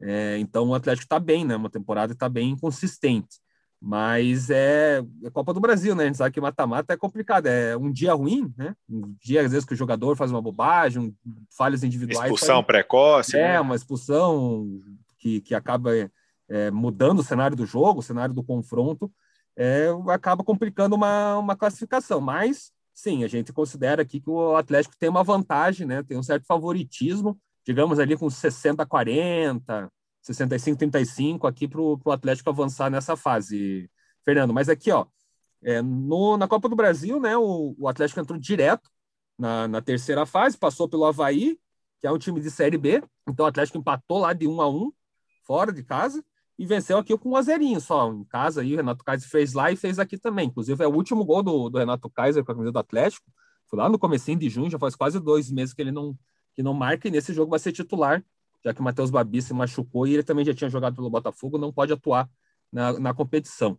É, 0.00 0.38
então 0.38 0.68
o 0.68 0.74
Atlético 0.74 1.04
está 1.04 1.18
bem, 1.18 1.44
né? 1.44 1.56
Uma 1.56 1.68
temporada 1.68 2.12
está 2.12 2.28
bem 2.28 2.56
consistente. 2.56 3.40
Mas 3.80 4.50
é, 4.50 5.02
é, 5.24 5.30
Copa 5.30 5.52
do 5.52 5.60
Brasil, 5.60 5.94
né? 5.94 6.04
A 6.04 6.06
gente 6.06 6.16
sabe 6.16 6.32
que 6.32 6.40
mata-mata 6.40 6.92
é 6.92 6.96
complicado. 6.96 7.46
É 7.46 7.76
um 7.76 7.92
dia 7.92 8.12
ruim, 8.14 8.52
né? 8.56 8.74
Um 8.88 9.14
dia, 9.20 9.42
às 9.44 9.50
vezes, 9.50 9.64
que 9.64 9.74
o 9.74 9.76
jogador 9.76 10.16
faz 10.16 10.30
uma 10.30 10.42
bobagem, 10.42 11.02
um, 11.02 11.14
falhas 11.56 11.82
individuais. 11.82 12.24
Expulsão 12.24 12.56
faz... 12.56 12.66
precoce. 12.66 13.36
É, 13.36 13.52
né? 13.52 13.60
uma 13.60 13.76
expulsão 13.76 14.80
que, 15.18 15.40
que 15.40 15.54
acaba 15.54 15.90
é, 16.48 16.70
mudando 16.70 17.20
o 17.20 17.24
cenário 17.24 17.56
do 17.56 17.66
jogo, 17.66 18.00
o 18.00 18.02
cenário 18.02 18.34
do 18.34 18.42
confronto, 18.42 19.12
é, 19.56 19.88
acaba 20.08 20.44
complicando 20.44 20.94
uma, 20.94 21.38
uma 21.38 21.56
classificação. 21.56 22.20
Mas, 22.20 22.72
sim, 22.94 23.24
a 23.24 23.28
gente 23.28 23.52
considera 23.52 24.02
aqui 24.02 24.20
que 24.20 24.30
o 24.30 24.56
Atlético 24.56 24.96
tem 24.98 25.08
uma 25.08 25.24
vantagem, 25.24 25.86
né? 25.86 26.02
Tem 26.02 26.16
um 26.16 26.22
certo 26.22 26.46
favoritismo, 26.46 27.38
digamos 27.66 27.98
ali 27.98 28.16
com 28.16 28.30
60 28.30 28.86
40, 28.86 29.92
65 30.22 30.78
35 30.78 31.46
aqui 31.46 31.68
para 31.68 31.80
o 31.80 32.00
Atlético 32.10 32.50
avançar 32.50 32.90
nessa 32.90 33.16
fase, 33.16 33.90
Fernando. 34.24 34.54
Mas 34.54 34.68
aqui, 34.68 34.90
ó, 34.90 35.06
é, 35.62 35.82
no, 35.82 36.36
na 36.36 36.46
Copa 36.48 36.68
do 36.68 36.76
Brasil, 36.76 37.20
né, 37.20 37.36
o, 37.36 37.74
o 37.78 37.88
Atlético 37.88 38.20
entrou 38.20 38.38
direto 38.38 38.88
na, 39.38 39.68
na, 39.68 39.82
terceira 39.82 40.24
fase, 40.26 40.56
passou 40.56 40.88
pelo 40.88 41.04
Havaí, 41.04 41.58
que 42.00 42.06
é 42.06 42.12
um 42.12 42.18
time 42.18 42.40
de 42.40 42.50
Série 42.50 42.78
B. 42.78 43.02
Então 43.28 43.44
o 43.44 43.48
Atlético 43.48 43.78
empatou 43.78 44.18
lá 44.18 44.32
de 44.32 44.46
1 44.46 44.60
a 44.60 44.68
1 44.68 44.92
fora 45.44 45.72
de 45.72 45.82
casa 45.82 46.24
e 46.58 46.66
venceu 46.66 46.98
aqui 46.98 47.16
com 47.16 47.30
um 47.30 47.36
azerinho 47.36 47.80
só 47.80 48.12
em 48.12 48.24
casa. 48.24 48.62
Aí 48.62 48.74
o 48.74 48.76
Renato 48.76 49.04
Kaiser 49.04 49.28
fez 49.28 49.52
lá 49.52 49.70
e 49.70 49.76
fez 49.76 49.98
aqui 49.98 50.18
também. 50.18 50.48
Inclusive, 50.48 50.82
é 50.82 50.88
o 50.88 50.92
último 50.92 51.24
gol 51.24 51.42
do, 51.42 51.68
do 51.68 51.78
Renato 51.78 52.10
Kaiser 52.10 52.44
com 52.44 52.50
a 52.50 52.54
camisa 52.54 52.72
do 52.72 52.78
Atlético. 52.78 53.30
Foi 53.68 53.78
lá 53.78 53.88
no 53.88 53.98
comecinho 53.98 54.38
de 54.38 54.48
junho, 54.48 54.68
já 54.68 54.78
faz 54.78 54.96
quase 54.96 55.20
dois 55.20 55.50
meses 55.50 55.72
que 55.72 55.80
ele 55.80 55.92
não, 55.92 56.18
que 56.54 56.62
não 56.62 56.74
marca, 56.74 57.06
e 57.06 57.10
nesse 57.10 57.32
jogo 57.32 57.50
vai 57.50 57.60
ser 57.60 57.70
titular, 57.70 58.24
já 58.64 58.74
que 58.74 58.80
o 58.80 58.82
Matheus 58.82 59.10
Babi 59.10 59.40
se 59.40 59.54
machucou 59.54 60.06
e 60.06 60.14
ele 60.14 60.22
também 60.22 60.44
já 60.44 60.54
tinha 60.54 60.68
jogado 60.70 60.96
pelo 60.96 61.10
Botafogo, 61.10 61.58
não 61.58 61.72
pode 61.72 61.92
atuar 61.92 62.28
na, 62.72 62.98
na 62.98 63.14
competição. 63.14 63.78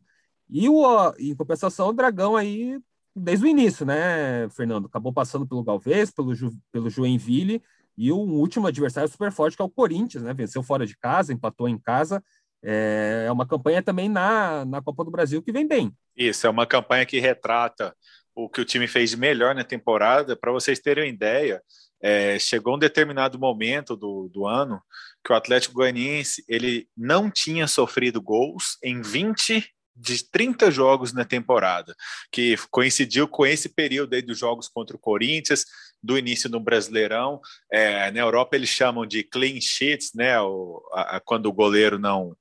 E 0.50 0.70
o, 0.70 1.14
em 1.20 1.36
compensação, 1.36 1.90
o 1.90 1.94
Dragão 1.94 2.36
aí, 2.36 2.80
desde 3.16 3.46
o 3.46 3.50
início, 3.50 3.86
né, 3.86 4.48
Fernando? 4.52 4.86
Acabou 4.86 5.12
passando 5.12 5.46
pelo 5.46 5.64
Galvez, 5.64 6.12
pelo, 6.12 6.34
Ju, 6.34 6.52
pelo 6.72 6.90
Joinville, 6.90 7.62
e 7.98 8.12
o 8.12 8.18
último 8.18 8.68
adversário 8.68 9.10
super 9.10 9.32
forte, 9.32 9.58
que 9.58 9.62
é 9.62 9.66
o 9.66 9.70
Corinthians, 9.70 10.24
né? 10.24 10.34
Venceu 10.34 10.64
fora 10.64 10.86
de 10.86 10.96
casa, 10.98 11.34
empatou 11.34 11.68
em 11.68 11.78
casa 11.78 12.24
é, 12.64 13.26
é 13.28 13.32
uma 13.32 13.48
campanha 13.48 13.82
também 13.82 14.10
na, 14.10 14.66
na 14.66 14.82
Copa 14.82 15.04
do 15.04 15.12
Brasil 15.12 15.42
que 15.42 15.52
vem 15.52 15.68
bem. 15.68 15.92
Isso, 16.16 16.46
é 16.46 16.50
uma 16.50 16.66
campanha 16.66 17.06
que 17.06 17.20
retrata 17.20 17.96
o 18.36 18.50
que 18.50 18.62
o 18.62 18.66
time 18.66 18.88
fez 18.88 19.12
de 19.12 19.18
melhor 19.18 19.56
na 19.56 19.64
temporada. 19.64 20.36
Para 20.36 20.52
vocês 20.52 20.80
terem 20.80 21.06
uma 21.06 21.10
ideia, 21.10 21.62
é, 22.02 22.40
chegou 22.40 22.76
um 22.76 22.80
determinado 22.80 23.38
momento 23.38 23.96
do, 23.96 24.30
do 24.32 24.46
ano 24.46 24.82
que 25.24 25.34
o 25.34 25.36
Atlético 25.36 25.76
Goianiense 25.76 26.44
ele 26.48 26.88
não 26.96 27.30
tinha 27.30 27.68
sofrido 27.68 28.22
gols 28.22 28.78
em 28.84 29.02
20 29.02 29.70
de 30.00 30.24
30 30.30 30.72
jogos 30.72 31.12
na 31.12 31.26
temporada, 31.26 31.94
que 32.32 32.56
coincidiu 32.72 33.28
com 33.28 33.46
esse 33.46 33.68
período 33.68 34.14
aí 34.14 34.22
dos 34.22 34.40
jogos 34.40 34.70
contra 34.70 34.96
o 34.96 35.00
Corinthians, 35.00 35.66
do 36.02 36.18
início 36.18 36.50
do 36.50 36.60
Brasileirão. 36.60 37.42
É, 37.72 38.10
na 38.12 38.22
Europa 38.22 38.56
eles 38.56 38.70
chamam 38.70 39.06
de 39.06 39.24
clean 39.24 39.60
sheets, 39.60 40.12
né? 40.16 40.40
O, 40.40 40.82
a, 40.94 41.18
a, 41.18 41.20
quando 41.20 41.48
o 41.48 41.54
goleiro 41.54 42.00
não, 42.00 42.36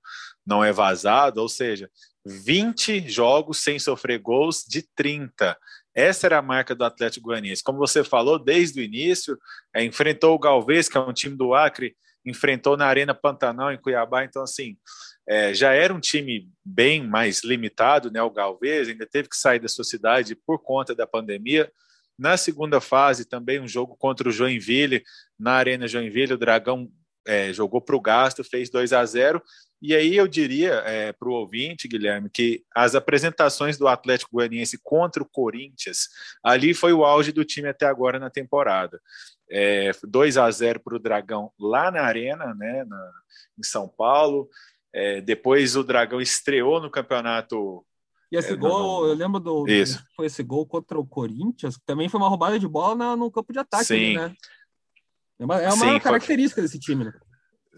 não 0.47 0.65
é 0.65 0.73
vazado, 0.73 1.43
ou 1.43 1.49
seja, 1.49 1.91
20 2.25 3.09
jogos 3.09 3.63
sem 3.63 3.79
sofrer 3.79 4.21
gols 4.21 4.65
de 4.69 4.83
30. 4.95 5.57
Essa 5.95 6.29
era 6.29 6.39
a 6.39 6.43
marca 6.43 6.77
do 6.77 6.85
Atlético 6.85 7.27
Goianiense. 7.27 7.65
Como 7.65 7.79
você 7.79 8.05
falou, 8.05 8.39
desde 8.39 8.81
o 8.81 8.85
início, 8.85 9.37
é, 9.75 9.83
enfrentou 9.85 10.35
o 10.35 10.39
Galvez, 10.39 10.89
que 10.89 10.97
é 10.97 11.01
um 11.01 11.13
time 11.13 11.37
do 11.37 11.55
Acre, 11.55 11.97
enfrentou 12.25 12.77
na 12.77 12.87
Arena 12.87 13.15
Pantanal, 13.15 13.73
em 13.73 13.79
Cuiabá. 13.79 14.25
Então, 14.25 14.43
assim, 14.43 14.77
é, 15.29 15.53
já 15.55 15.73
era 15.73 15.93
um 15.93 16.01
time 16.01 16.49
bem 16.65 17.07
mais 17.07 17.43
limitado, 17.45 18.11
né? 18.11 18.23
O 18.23 18.31
Galvez 18.31 18.89
ainda 18.89 19.07
teve 19.07 19.29
que 19.29 19.37
sair 19.37 19.59
da 19.59 19.69
sua 19.69 19.85
cidade 19.85 20.35
por 20.35 20.59
conta 20.63 20.95
da 20.95 21.07
pandemia. 21.07 21.71
Na 22.19 22.37
segunda 22.37 22.81
fase, 22.81 23.25
também 23.25 23.61
um 23.61 23.69
jogo 23.69 23.97
contra 23.97 24.29
o 24.29 24.33
Joinville, 24.33 25.03
na 25.39 25.53
Arena 25.53 25.87
Joinville, 25.87 26.35
o 26.35 26.39
Dragão 26.39 26.91
é, 27.27 27.53
jogou 27.53 27.81
para 27.81 27.95
o 27.95 28.01
gasto, 28.01 28.43
fez 28.43 28.71
2 28.71 28.93
a 28.93 29.05
0 29.05 29.43
e 29.81 29.95
aí 29.95 30.17
eu 30.17 30.27
diria 30.27 30.83
é, 30.87 31.13
para 31.13 31.29
o 31.29 31.33
ouvinte, 31.33 31.87
Guilherme, 31.87 32.29
que 32.29 32.65
as 32.75 32.97
apresentações 32.97 33.79
do 33.79 33.87
Atlético 33.87 34.33
Goianiense 34.33 34.79
contra 34.83 35.23
o 35.23 35.29
Corinthians, 35.29 36.09
ali 36.43 36.75
foi 36.75 36.93
o 36.93 37.05
auge 37.05 37.31
do 37.31 37.45
time 37.45 37.69
até 37.69 37.87
agora 37.87 38.19
na 38.19 38.29
temporada. 38.29 39.01
É, 39.51 39.93
2 40.03 40.37
a 40.37 40.51
0 40.51 40.81
para 40.81 40.97
o 40.97 40.99
Dragão 40.99 41.51
lá 41.59 41.91
na 41.91 42.03
Arena, 42.03 42.55
né, 42.55 42.85
na, 42.85 43.13
em 43.59 43.63
São 43.63 43.89
Paulo. 43.89 44.49
É, 44.93 45.21
depois 45.21 45.77
o 45.77 45.85
Dragão 45.85 46.21
estreou 46.21 46.81
no 46.81 46.91
campeonato. 46.91 47.85
E 48.31 48.37
esse 48.37 48.53
é, 48.53 48.57
gol, 48.57 49.07
eu 49.07 49.15
lembro 49.15 49.41
do. 49.41 49.67
Isso. 49.67 50.03
Foi 50.15 50.27
esse 50.27 50.43
gol 50.43 50.67
contra 50.67 50.99
o 50.99 51.07
Corinthians, 51.07 51.77
que 51.77 51.85
também 51.87 52.09
foi 52.09 52.21
uma 52.21 52.29
roubada 52.29 52.59
de 52.59 52.69
bola 52.69 52.95
na, 52.95 53.17
no 53.17 53.31
campo 53.31 53.53
de 53.53 53.59
ataque, 53.59 53.85
Sim. 53.85 54.17
né? 54.17 54.35
É 55.39 55.45
uma, 55.45 55.61
é 55.61 55.73
uma 55.73 55.93
Sim, 55.93 56.01
característica 56.01 56.61
foi... 56.61 56.63
desse 56.63 56.79
time, 56.79 57.05
né? 57.05 57.13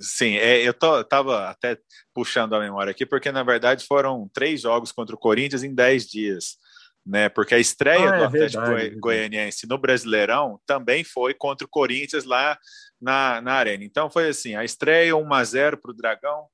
Sim, 0.01 0.37
é, 0.37 0.67
eu 0.67 0.73
tô, 0.73 1.05
tava 1.05 1.51
até 1.51 1.79
puxando 2.15 2.55
a 2.55 2.61
memória 2.61 2.91
aqui, 2.91 3.05
porque 3.05 3.31
na 3.31 3.43
verdade 3.43 3.85
foram 3.87 4.31
três 4.33 4.63
jogos 4.63 4.91
contra 4.91 5.15
o 5.15 5.19
Corinthians 5.19 5.63
em 5.63 5.75
dez 5.75 6.07
dias, 6.07 6.57
né? 7.05 7.29
Porque 7.29 7.55
a 7.55 7.59
estreia 7.59 8.09
ah, 8.09 8.17
do 8.17 8.23
é 8.23 8.27
Atlético 8.27 8.65
verdade, 8.65 8.97
Goianiense 8.97 9.67
no 9.67 9.79
Brasileirão 9.79 10.61
também 10.67 11.05
foi 11.05 11.35
contra 11.35 11.67
o 11.67 11.71
Corinthians 11.71 12.25
lá 12.25 12.59
na, 13.01 13.41
na 13.41 13.55
Arena. 13.55 13.85
Então 13.85 14.11
foi 14.11 14.29
assim: 14.29 14.55
a 14.55 14.65
estreia 14.65 15.17
1 15.17 15.35
a 15.35 15.45
0 15.45 15.79
para 15.79 15.91
o 15.91 15.95
Dragão, 15.95 16.47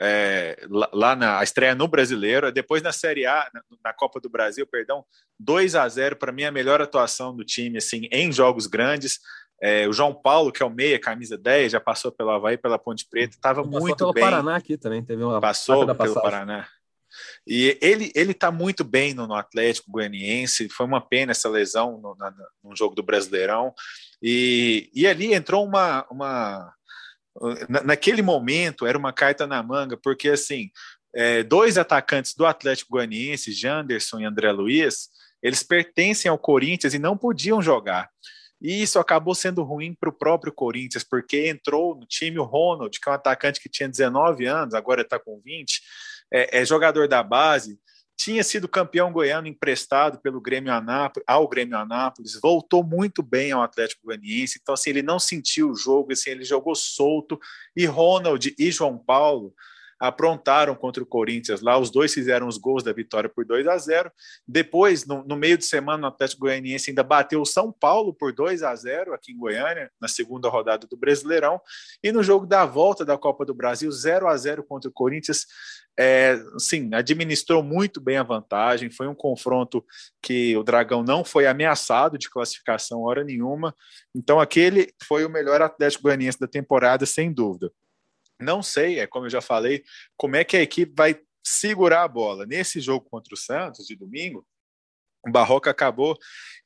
é, 0.00 0.56
lá 0.92 1.14
na 1.14 1.38
a 1.38 1.42
estreia 1.42 1.74
no 1.74 1.88
Brasileiro, 1.88 2.50
depois 2.50 2.82
na 2.82 2.92
Série 2.92 3.26
A, 3.26 3.50
na, 3.52 3.62
na 3.84 3.92
Copa 3.92 4.20
do 4.20 4.30
Brasil, 4.30 4.66
perdão, 4.66 5.04
2 5.38 5.74
a 5.74 5.88
0 5.88 6.16
para 6.16 6.32
mim 6.32 6.44
a 6.44 6.52
melhor 6.52 6.80
atuação 6.80 7.34
do 7.36 7.44
time 7.44 7.78
assim 7.78 8.08
em 8.10 8.32
jogos 8.32 8.66
grandes. 8.66 9.18
É, 9.62 9.86
o 9.86 9.92
João 9.92 10.14
Paulo, 10.14 10.50
que 10.50 10.62
é 10.62 10.66
o 10.66 10.70
meia, 10.70 10.98
camisa 10.98 11.36
10, 11.36 11.72
já 11.72 11.80
passou 11.80 12.10
pelo 12.10 12.30
Havaí, 12.30 12.56
pela 12.56 12.78
Ponte 12.78 13.06
Preta, 13.10 13.34
estava 13.34 13.62
muito 13.62 13.94
pelo 13.98 14.12
bem. 14.14 14.24
Paraná 14.24 14.56
aqui 14.56 14.78
também, 14.78 15.04
teve 15.04 15.22
uma 15.22 15.38
Passou 15.38 15.84
pelo 15.94 16.22
Paraná. 16.22 16.66
E 17.46 17.78
ele 17.80 18.12
ele 18.14 18.32
está 18.32 18.50
muito 18.50 18.84
bem 18.84 19.14
no, 19.14 19.26
no, 19.26 19.34
Atlético 19.34 19.90
Goianiense. 19.90 20.68
Foi 20.68 20.86
uma 20.86 21.00
pena 21.00 21.32
essa 21.32 21.48
lesão 21.48 22.00
no, 22.00 22.14
na, 22.16 22.34
no 22.62 22.76
jogo 22.76 22.94
do 22.94 23.02
Brasileirão. 23.02 23.72
E, 24.22 24.90
e 24.94 25.06
ali 25.06 25.32
entrou 25.32 25.64
uma, 25.64 26.06
uma 26.10 26.74
naquele 27.84 28.22
momento 28.22 28.86
era 28.86 28.98
uma 28.98 29.12
carta 29.12 29.46
na 29.46 29.62
manga, 29.62 29.96
porque 29.96 30.28
assim, 30.30 30.70
é, 31.14 31.42
dois 31.42 31.78
atacantes 31.78 32.34
do 32.34 32.44
Atlético 32.46 32.92
Goianiense, 32.92 33.52
Janderson 33.52 34.20
e 34.20 34.24
André 34.24 34.52
Luiz, 34.52 35.08
eles 35.42 35.62
pertencem 35.62 36.30
ao 36.30 36.38
Corinthians 36.38 36.94
e 36.94 36.98
não 36.98 37.16
podiam 37.16 37.62
jogar. 37.62 38.08
E 38.60 38.82
isso 38.82 38.98
acabou 38.98 39.34
sendo 39.34 39.62
ruim 39.62 39.94
para 39.98 40.10
o 40.10 40.12
próprio 40.12 40.52
Corinthians, 40.52 41.02
porque 41.02 41.48
entrou 41.48 41.94
no 41.94 42.06
time 42.06 42.38
o 42.38 42.44
Ronald, 42.44 42.98
que 43.00 43.08
é 43.08 43.12
um 43.12 43.14
atacante 43.14 43.60
que 43.60 43.70
tinha 43.70 43.88
19 43.88 44.44
anos, 44.44 44.74
agora 44.74 45.00
está 45.00 45.18
com 45.18 45.40
20, 45.42 45.80
é, 46.32 46.60
é 46.60 46.64
jogador 46.64 47.08
da 47.08 47.22
base, 47.22 47.78
tinha 48.16 48.44
sido 48.44 48.68
campeão 48.68 49.10
goiano 49.10 49.46
emprestado 49.46 50.20
pelo 50.20 50.42
Grêmio 50.42 50.72
Anápolis, 50.72 51.24
ao 51.26 51.48
Grêmio 51.48 51.78
Anápolis, 51.78 52.38
voltou 52.40 52.84
muito 52.84 53.22
bem 53.22 53.50
ao 53.50 53.62
Atlético 53.62 54.04
Goianiense, 54.04 54.58
então 54.60 54.74
assim, 54.74 54.90
ele 54.90 55.02
não 55.02 55.18
sentiu 55.18 55.70
o 55.70 55.74
jogo, 55.74 56.12
assim, 56.12 56.30
ele 56.30 56.44
jogou 56.44 56.74
solto, 56.74 57.40
e 57.74 57.86
Ronald 57.86 58.54
e 58.58 58.70
João 58.70 58.98
Paulo 58.98 59.54
aprontaram 60.00 60.74
contra 60.74 61.02
o 61.02 61.06
Corinthians 61.06 61.60
lá, 61.60 61.78
os 61.78 61.90
dois 61.90 62.14
fizeram 62.14 62.48
os 62.48 62.56
gols 62.56 62.82
da 62.82 62.92
vitória 62.92 63.28
por 63.28 63.44
2 63.44 63.68
a 63.68 63.76
0 63.76 64.10
Depois, 64.48 65.06
no, 65.06 65.22
no 65.24 65.36
meio 65.36 65.58
de 65.58 65.66
semana, 65.66 66.06
o 66.06 66.10
Atlético 66.10 66.40
Goianiense 66.40 66.90
ainda 66.90 67.02
bateu 67.02 67.42
o 67.42 67.46
São 67.46 67.70
Paulo 67.70 68.14
por 68.14 68.32
2 68.32 68.62
a 68.62 68.74
0 68.74 69.12
aqui 69.12 69.32
em 69.32 69.36
Goiânia, 69.36 69.90
na 70.00 70.08
segunda 70.08 70.48
rodada 70.48 70.86
do 70.86 70.96
Brasileirão, 70.96 71.60
e 72.02 72.10
no 72.10 72.22
jogo 72.22 72.46
da 72.46 72.64
volta 72.64 73.04
da 73.04 73.18
Copa 73.18 73.44
do 73.44 73.52
Brasil, 73.52 73.90
0 73.92 74.26
a 74.26 74.36
0 74.36 74.64
contra 74.64 74.88
o 74.88 74.92
Corinthians, 74.92 75.46
é, 75.98 76.42
sim, 76.58 76.88
administrou 76.94 77.62
muito 77.62 78.00
bem 78.00 78.16
a 78.16 78.22
vantagem. 78.22 78.90
Foi 78.90 79.06
um 79.06 79.14
confronto 79.14 79.84
que 80.22 80.56
o 80.56 80.62
Dragão 80.62 81.02
não 81.02 81.22
foi 81.22 81.46
ameaçado 81.46 82.16
de 82.16 82.30
classificação 82.30 83.02
hora 83.02 83.22
nenhuma. 83.22 83.74
Então, 84.14 84.40
aquele 84.40 84.94
foi 85.06 85.26
o 85.26 85.30
melhor 85.30 85.60
Atlético 85.60 86.04
Goianiense 86.04 86.40
da 86.40 86.48
temporada, 86.48 87.04
sem 87.04 87.30
dúvida. 87.30 87.70
Não 88.40 88.62
sei, 88.62 89.00
é 89.00 89.06
como 89.06 89.26
eu 89.26 89.30
já 89.30 89.40
falei, 89.40 89.82
como 90.16 90.36
é 90.36 90.44
que 90.44 90.56
a 90.56 90.62
equipe 90.62 90.92
vai 90.96 91.20
segurar 91.44 92.04
a 92.04 92.08
bola. 92.08 92.46
Nesse 92.46 92.80
jogo 92.80 93.08
contra 93.08 93.34
o 93.34 93.36
Santos, 93.36 93.86
de 93.86 93.96
domingo, 93.96 94.46
o 95.26 95.30
Barroca 95.30 95.70
acabou 95.70 96.16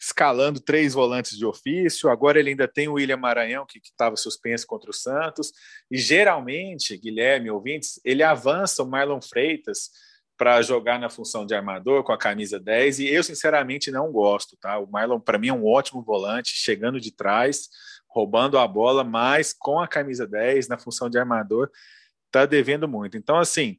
escalando 0.00 0.60
três 0.60 0.94
volantes 0.94 1.36
de 1.36 1.44
ofício. 1.44 2.08
Agora 2.08 2.38
ele 2.38 2.50
ainda 2.50 2.68
tem 2.68 2.86
o 2.88 2.94
William 2.94 3.16
Maranhão, 3.16 3.66
que 3.66 3.78
estava 3.78 4.16
suspenso 4.16 4.66
contra 4.66 4.90
o 4.90 4.94
Santos. 4.94 5.52
E 5.90 5.98
geralmente, 5.98 6.96
Guilherme, 6.96 7.50
ouvintes, 7.50 8.00
ele 8.04 8.22
avança 8.22 8.82
o 8.82 8.86
Marlon 8.86 9.20
Freitas 9.20 9.90
para 10.36 10.62
jogar 10.62 10.98
na 10.98 11.08
função 11.08 11.46
de 11.46 11.54
armador 11.54 12.02
com 12.04 12.12
a 12.12 12.18
camisa 12.18 12.58
10. 12.58 13.00
E 13.00 13.08
eu, 13.08 13.22
sinceramente, 13.22 13.90
não 13.90 14.10
gosto. 14.12 14.56
Tá? 14.56 14.78
O 14.78 14.86
Marlon, 14.86 15.18
para 15.18 15.38
mim, 15.38 15.48
é 15.48 15.52
um 15.52 15.66
ótimo 15.66 16.02
volante, 16.02 16.52
chegando 16.54 17.00
de 17.00 17.10
trás, 17.14 17.68
roubando 18.14 18.56
a 18.56 18.66
bola, 18.68 19.02
mas 19.02 19.52
com 19.52 19.80
a 19.80 19.88
camisa 19.88 20.24
10 20.24 20.68
na 20.68 20.78
função 20.78 21.10
de 21.10 21.18
armador, 21.18 21.68
está 22.26 22.46
devendo 22.46 22.86
muito. 22.86 23.16
Então, 23.16 23.36
assim, 23.36 23.76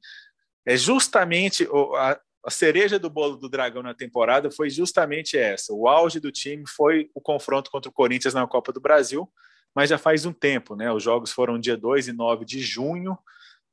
é 0.65 0.75
justamente 0.75 1.65
a, 1.97 2.19
a 2.43 2.51
cereja 2.51 2.99
do 2.99 3.09
bolo 3.09 3.37
do 3.37 3.47
Dragão 3.47 3.81
na 3.81 3.93
temporada 3.93 4.51
foi 4.51 4.69
justamente 4.69 5.37
essa. 5.37 5.73
O 5.73 5.87
auge 5.87 6.19
do 6.19 6.31
time 6.31 6.65
foi 6.67 7.09
o 7.15 7.21
confronto 7.21 7.71
contra 7.71 7.89
o 7.89 7.93
Corinthians 7.93 8.33
na 8.33 8.45
Copa 8.45 8.73
do 8.73 8.81
Brasil, 8.81 9.31
mas 9.73 9.89
já 9.89 9.97
faz 9.97 10.25
um 10.25 10.33
tempo, 10.33 10.75
né? 10.75 10.91
Os 10.91 11.01
jogos 11.01 11.31
foram 11.31 11.57
dia 11.57 11.77
2 11.77 12.09
e 12.09 12.13
9 12.13 12.43
de 12.43 12.59
junho, 12.59 13.17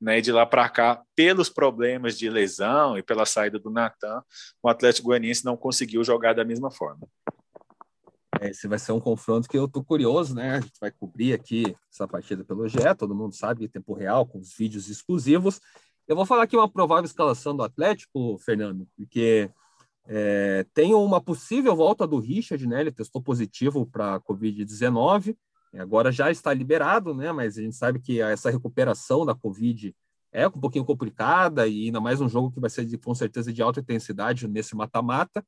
né? 0.00 0.18
E 0.18 0.22
de 0.22 0.30
lá 0.30 0.46
para 0.46 0.68
cá, 0.68 1.02
pelos 1.16 1.48
problemas 1.48 2.16
de 2.16 2.30
lesão 2.30 2.96
e 2.96 3.02
pela 3.02 3.26
saída 3.26 3.58
do 3.58 3.70
Natan, 3.70 4.22
o 4.62 4.68
Atlético 4.68 5.08
Goianiense 5.08 5.44
não 5.44 5.56
conseguiu 5.56 6.04
jogar 6.04 6.34
da 6.34 6.44
mesma 6.44 6.70
forma. 6.70 7.08
Esse 8.42 8.66
vai 8.66 8.78
ser 8.78 8.92
um 8.92 9.00
confronto 9.00 9.48
que 9.48 9.56
eu 9.56 9.68
tô 9.68 9.82
curioso, 9.82 10.34
né? 10.34 10.56
A 10.56 10.60
gente 10.60 10.78
vai 10.80 10.90
cobrir 10.90 11.32
aqui 11.32 11.76
essa 11.92 12.08
partida 12.08 12.44
pelo 12.44 12.68
GE, 12.68 12.78
todo 12.98 13.14
mundo 13.14 13.34
sabe, 13.34 13.64
em 13.64 13.68
tempo 13.68 13.94
real, 13.94 14.26
com 14.26 14.38
os 14.38 14.54
vídeos 14.56 14.88
exclusivos. 14.88 15.60
Eu 16.08 16.16
vou 16.16 16.26
falar 16.26 16.44
aqui 16.44 16.56
uma 16.56 16.68
provável 16.68 17.04
escalação 17.04 17.56
do 17.56 17.62
Atlético, 17.62 18.36
Fernando, 18.38 18.86
porque 18.96 19.50
é, 20.06 20.66
tem 20.74 20.94
uma 20.94 21.20
possível 21.20 21.76
volta 21.76 22.06
do 22.06 22.18
Richard, 22.18 22.66
né? 22.66 22.80
Ele 22.80 22.92
testou 22.92 23.22
positivo 23.22 23.86
para 23.86 24.16
a 24.16 24.20
Covid-19, 24.20 25.36
agora 25.74 26.10
já 26.10 26.30
está 26.30 26.52
liberado, 26.52 27.14
né? 27.14 27.30
Mas 27.32 27.56
a 27.56 27.62
gente 27.62 27.76
sabe 27.76 28.00
que 28.00 28.20
essa 28.20 28.50
recuperação 28.50 29.24
da 29.24 29.34
Covid 29.34 29.94
é 30.32 30.48
um 30.48 30.50
pouquinho 30.50 30.84
complicada 30.84 31.66
e 31.68 31.86
ainda 31.86 32.00
mais 32.00 32.20
um 32.20 32.28
jogo 32.28 32.50
que 32.50 32.58
vai 32.58 32.70
ser 32.70 32.84
de, 32.84 32.98
com 32.98 33.14
certeza 33.14 33.52
de 33.52 33.62
alta 33.62 33.80
intensidade 33.80 34.48
nesse 34.48 34.74
mata-mata. 34.74 35.44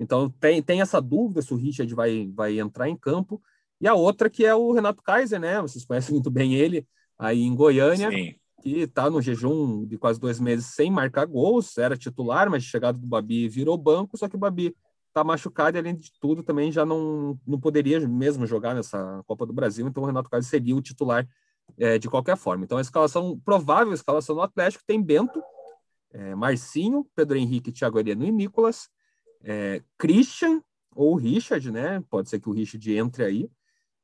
Então 0.00 0.28
tem, 0.28 0.62
tem 0.62 0.80
essa 0.80 1.00
dúvida 1.00 1.42
se 1.42 1.54
o 1.54 1.56
Richard 1.56 1.94
vai, 1.94 2.28
vai 2.34 2.58
entrar 2.58 2.88
em 2.88 2.96
campo. 2.96 3.40
E 3.80 3.86
a 3.86 3.94
outra 3.94 4.28
que 4.28 4.44
é 4.44 4.54
o 4.54 4.72
Renato 4.72 5.02
Kaiser, 5.02 5.38
né? 5.38 5.60
Vocês 5.60 5.84
conhecem 5.84 6.12
muito 6.12 6.30
bem 6.30 6.54
ele 6.54 6.86
aí 7.18 7.42
em 7.42 7.54
Goiânia. 7.54 8.10
Sim 8.10 8.34
que 8.60 8.80
está 8.80 9.08
no 9.08 9.20
jejum 9.20 9.86
de 9.86 9.96
quase 9.96 10.20
dois 10.20 10.38
meses 10.38 10.66
sem 10.66 10.90
marcar 10.90 11.26
gols, 11.26 11.78
era 11.78 11.96
titular, 11.96 12.50
mas 12.50 12.62
chegado 12.62 12.98
do 12.98 13.06
Babi 13.06 13.48
virou 13.48 13.76
banco, 13.76 14.16
só 14.16 14.28
que 14.28 14.36
o 14.36 14.38
Babi 14.38 14.76
está 15.08 15.24
machucado 15.24 15.76
e, 15.76 15.80
além 15.80 15.94
de 15.94 16.12
tudo, 16.20 16.42
também 16.42 16.70
já 16.70 16.84
não, 16.86 17.38
não 17.46 17.58
poderia 17.58 17.98
mesmo 18.06 18.46
jogar 18.46 18.74
nessa 18.74 19.22
Copa 19.26 19.44
do 19.46 19.52
Brasil, 19.52 19.86
então 19.86 20.02
o 20.02 20.06
Renato 20.06 20.28
Carlos 20.28 20.48
seria 20.48 20.76
o 20.76 20.82
titular 20.82 21.26
é, 21.78 21.98
de 21.98 22.08
qualquer 22.08 22.36
forma. 22.36 22.64
Então, 22.64 22.78
a 22.78 22.80
escalação, 22.80 23.40
provável 23.44 23.92
escalação 23.92 24.36
do 24.36 24.42
Atlético 24.42 24.84
tem 24.86 25.02
Bento, 25.02 25.42
é, 26.12 26.34
Marcinho, 26.34 27.06
Pedro 27.14 27.36
Henrique, 27.36 27.72
Thiago 27.72 27.98
Areno 27.98 28.24
e 28.24 28.30
Nicolas, 28.30 28.88
é, 29.42 29.82
Christian 29.98 30.62
ou 30.94 31.14
Richard, 31.14 31.70
né? 31.70 32.02
Pode 32.10 32.28
ser 32.28 32.40
que 32.40 32.48
o 32.48 32.52
Richard 32.52 32.96
entre 32.96 33.24
aí, 33.24 33.50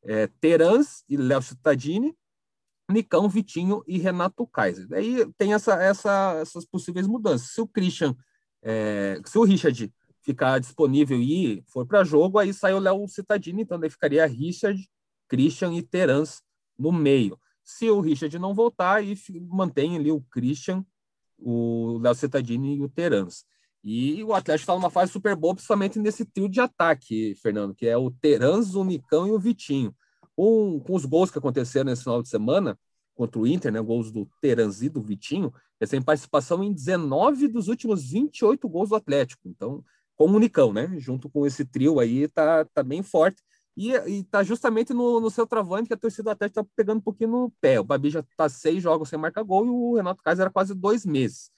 é, 0.03 0.27
Terans 0.41 1.05
e 1.09 1.17
Léo 1.17 1.43
Cittadini, 1.43 2.17
Nicão, 2.91 3.29
Vitinho 3.29 3.83
e 3.87 3.99
Renato 3.99 4.47
Kaiser. 4.47 4.87
Daí 4.87 5.27
tem 5.37 5.53
essa, 5.53 5.75
essa, 5.83 6.39
essas 6.41 6.65
possíveis 6.65 7.07
mudanças. 7.07 7.51
Se 7.51 7.61
o 7.61 7.67
Christian, 7.67 8.15
é, 8.63 9.21
se 9.25 9.39
o 9.39 9.45
Richard 9.45 9.93
ficar 10.23 10.59
disponível 10.59 11.21
e 11.21 11.63
for 11.67 11.87
para 11.87 12.05
jogo, 12.05 12.39
aí 12.39 12.53
sai 12.53 12.75
o 12.75 12.79
Léo 12.79 13.07
Cittadini, 13.09 13.63
então 13.63 13.79
daí 13.79 13.91
ficaria 13.91 14.27
Richard, 14.27 14.89
Christian 15.29 15.73
e 15.73 15.83
Terans 15.83 16.43
no 16.79 16.93
meio. 16.93 17.39
Se 17.63 17.91
o 17.91 18.01
Richard 18.01 18.39
não 18.39 18.55
voltar, 18.55 18.97
aí 18.97 19.15
mantém 19.49 19.97
ali 19.97 20.13
o 20.13 20.21
Christian, 20.21 20.85
o 21.39 21.99
Léo 21.99 22.15
Cittadini 22.15 22.77
e 22.77 22.83
o 22.83 22.89
Terans. 22.89 23.45
E 23.89 24.23
o 24.25 24.35
Atlético 24.35 24.65
está 24.65 24.75
numa 24.75 24.91
fase 24.91 25.13
super 25.13 25.37
boa, 25.37 25.55
principalmente 25.55 25.99
nesse 25.99 26.25
trio 26.25 26.49
de 26.49 26.61
ataque, 26.61 27.37
Fernando, 27.37 27.75
que 27.75 27.87
é 27.87 27.97
o 27.97 28.11
Terans, 28.11 28.75
o 28.75 28.85
Nicão 28.85 29.29
e 29.29 29.31
o 29.31 29.39
Vitinho 29.39 29.95
com, 30.37 30.79
com 30.81 30.95
os 30.95 31.05
gols 31.05 31.31
que 31.31 31.39
aconteceram 31.39 31.87
nesse 31.87 32.05
final 32.05 32.23
de 32.23 32.29
semana 32.29 32.79
contra 33.15 33.41
o 33.41 33.47
Inter, 33.47 33.73
né, 33.73 33.81
gols 33.81 34.13
do 34.13 34.29
Teranzi, 34.43 34.91
do 34.91 35.01
Vitinho, 35.01 35.53
eles 35.81 35.91
têm 35.91 36.03
participação 36.03 36.63
em 36.63 36.71
19 36.71 37.49
dos 37.49 37.67
últimos 37.67 38.11
28 38.11 38.69
gols 38.69 38.91
do 38.91 38.95
Atlético. 38.95 39.49
Então, 39.49 39.83
com 40.15 40.27
o 40.27 40.35
Unicão, 40.35 40.71
né, 40.71 40.95
junto 40.99 41.31
com 41.31 41.47
esse 41.47 41.65
trio 41.65 41.99
aí, 41.99 42.29
tá, 42.29 42.67
tá 42.67 42.83
bem 42.83 43.03
forte. 43.03 43.43
E, 43.75 43.93
e 43.93 44.25
tá 44.25 44.43
justamente 44.43 44.95
no, 44.95 45.21
no 45.21 45.31
seu 45.31 45.47
travante 45.47 45.89
que 45.89 45.95
a 45.95 45.99
torcida 45.99 46.25
do 46.25 46.31
Atlético 46.31 46.63
tá 46.63 46.71
pegando 46.75 46.99
um 46.99 47.03
pouquinho 47.03 47.31
no 47.31 47.53
pé. 47.61 47.81
O 47.81 47.85
Babi 47.85 48.11
já 48.11 48.23
tá 48.37 48.49
seis 48.49 48.83
jogos 48.83 49.09
sem 49.09 49.19
marcar 49.19 49.43
gol 49.43 49.67
e 49.67 49.71
o 49.71 49.95
Renato 49.97 50.23
Kaiser 50.23 50.45
era 50.45 50.51
quase 50.51 50.75
dois 50.75 51.05
meses. 51.05 51.51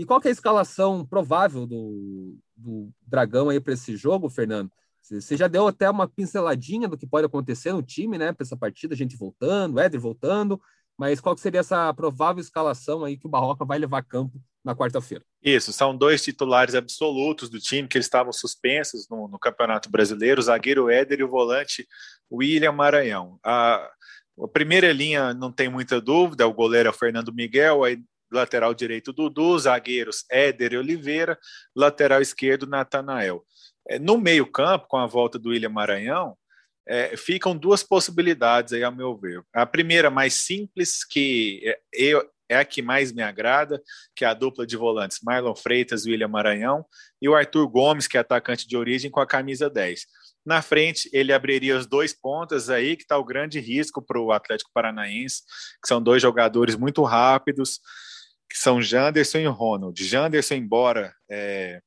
E 0.00 0.06
qual 0.06 0.18
que 0.18 0.28
é 0.28 0.30
a 0.30 0.32
escalação 0.32 1.04
provável 1.04 1.66
do, 1.66 2.34
do 2.56 2.90
Dragão 3.06 3.50
aí 3.50 3.60
para 3.60 3.74
esse 3.74 3.98
jogo, 3.98 4.30
Fernando? 4.30 4.72
Você 5.02 5.36
já 5.36 5.46
deu 5.46 5.68
até 5.68 5.90
uma 5.90 6.08
pinceladinha 6.08 6.88
do 6.88 6.96
que 6.96 7.06
pode 7.06 7.26
acontecer 7.26 7.70
no 7.74 7.82
time, 7.82 8.16
né? 8.16 8.32
Para 8.32 8.42
essa 8.42 8.56
partida, 8.56 8.94
a 8.94 8.96
gente 8.96 9.14
voltando, 9.14 9.78
Éder 9.78 10.00
voltando. 10.00 10.58
Mas 10.96 11.20
qual 11.20 11.36
seria 11.36 11.60
essa 11.60 11.92
provável 11.92 12.40
escalação 12.40 13.04
aí 13.04 13.18
que 13.18 13.26
o 13.26 13.30
Barroca 13.30 13.62
vai 13.62 13.78
levar 13.78 13.98
a 13.98 14.02
campo 14.02 14.40
na 14.64 14.74
quarta-feira? 14.74 15.22
Isso, 15.42 15.70
são 15.70 15.94
dois 15.94 16.24
titulares 16.24 16.74
absolutos 16.74 17.50
do 17.50 17.60
time 17.60 17.86
que 17.86 17.98
eles 17.98 18.06
estavam 18.06 18.32
suspensos 18.32 19.06
no, 19.06 19.28
no 19.28 19.38
Campeonato 19.38 19.90
Brasileiro, 19.90 20.40
o 20.40 20.44
zagueiro 20.44 20.88
Éder 20.88 21.20
e 21.20 21.24
o 21.24 21.28
volante 21.28 21.86
William 22.32 22.72
Maranhão. 22.72 23.38
A, 23.44 23.86
a 24.42 24.48
primeira 24.48 24.94
linha 24.94 25.34
não 25.34 25.52
tem 25.52 25.68
muita 25.68 26.00
dúvida, 26.00 26.46
o 26.46 26.54
goleiro 26.54 26.88
é 26.88 26.90
o 26.90 26.96
Fernando 26.96 27.34
Miguel, 27.34 27.84
aí 27.84 28.02
lateral 28.30 28.74
direito 28.74 29.12
Dudu, 29.12 29.58
zagueiros 29.58 30.24
Éder 30.30 30.72
e 30.72 30.78
Oliveira, 30.78 31.38
lateral 31.74 32.20
esquerdo 32.20 32.66
Natanael. 32.66 33.44
É, 33.88 33.98
no 33.98 34.18
meio-campo, 34.18 34.86
com 34.88 34.96
a 34.96 35.06
volta 35.06 35.38
do 35.38 35.50
William 35.50 35.70
Maranhão, 35.70 36.36
é, 36.86 37.16
ficam 37.16 37.56
duas 37.56 37.82
possibilidades 37.82 38.72
aí, 38.72 38.82
ao 38.82 38.92
meu 38.92 39.16
ver. 39.16 39.42
A 39.54 39.64
primeira, 39.64 40.10
mais 40.10 40.34
simples, 40.34 41.04
que 41.04 41.60
é, 41.64 41.78
eu, 41.92 42.28
é 42.48 42.56
a 42.56 42.64
que 42.64 42.82
mais 42.82 43.12
me 43.12 43.22
agrada, 43.22 43.80
que 44.14 44.24
é 44.24 44.28
a 44.28 44.34
dupla 44.34 44.66
de 44.66 44.76
volantes 44.76 45.20
Marlon 45.22 45.54
Freitas 45.54 46.04
e 46.04 46.10
William 46.10 46.28
Maranhão, 46.28 46.84
e 47.22 47.28
o 47.28 47.34
Arthur 47.34 47.68
Gomes, 47.68 48.08
que 48.08 48.16
é 48.16 48.20
atacante 48.20 48.66
de 48.66 48.76
origem, 48.76 49.10
com 49.10 49.20
a 49.20 49.26
camisa 49.26 49.70
10. 49.70 50.04
Na 50.44 50.62
frente, 50.62 51.08
ele 51.12 51.32
abriria 51.32 51.76
os 51.76 51.86
dois 51.86 52.12
pontas 52.12 52.70
aí, 52.70 52.96
que 52.96 53.02
está 53.02 53.16
o 53.16 53.24
grande 53.24 53.60
risco 53.60 54.02
para 54.02 54.20
o 54.20 54.32
Atlético 54.32 54.70
Paranaense, 54.74 55.42
que 55.80 55.86
são 55.86 56.02
dois 56.02 56.20
jogadores 56.20 56.74
muito 56.74 57.04
rápidos, 57.04 57.78
que 58.50 58.58
são 58.58 58.82
Janderson 58.82 59.38
e 59.38 59.46
Ronald. 59.46 60.04
Janderson, 60.04 60.54
embora 60.54 61.14
é, 61.30 61.80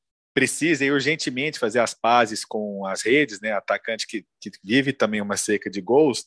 urgentemente 0.91 1.60
fazer 1.60 1.80
as 1.80 1.93
pazes 1.93 2.45
com 2.45 2.86
as 2.86 3.02
redes, 3.02 3.41
né? 3.41 3.52
Atacante 3.52 4.08
que, 4.08 4.26
que 4.39 4.52
vive 4.63 4.93
também 4.93 5.19
uma 5.19 5.36
seca 5.36 5.69
de 5.69 5.82
gols, 5.82 6.26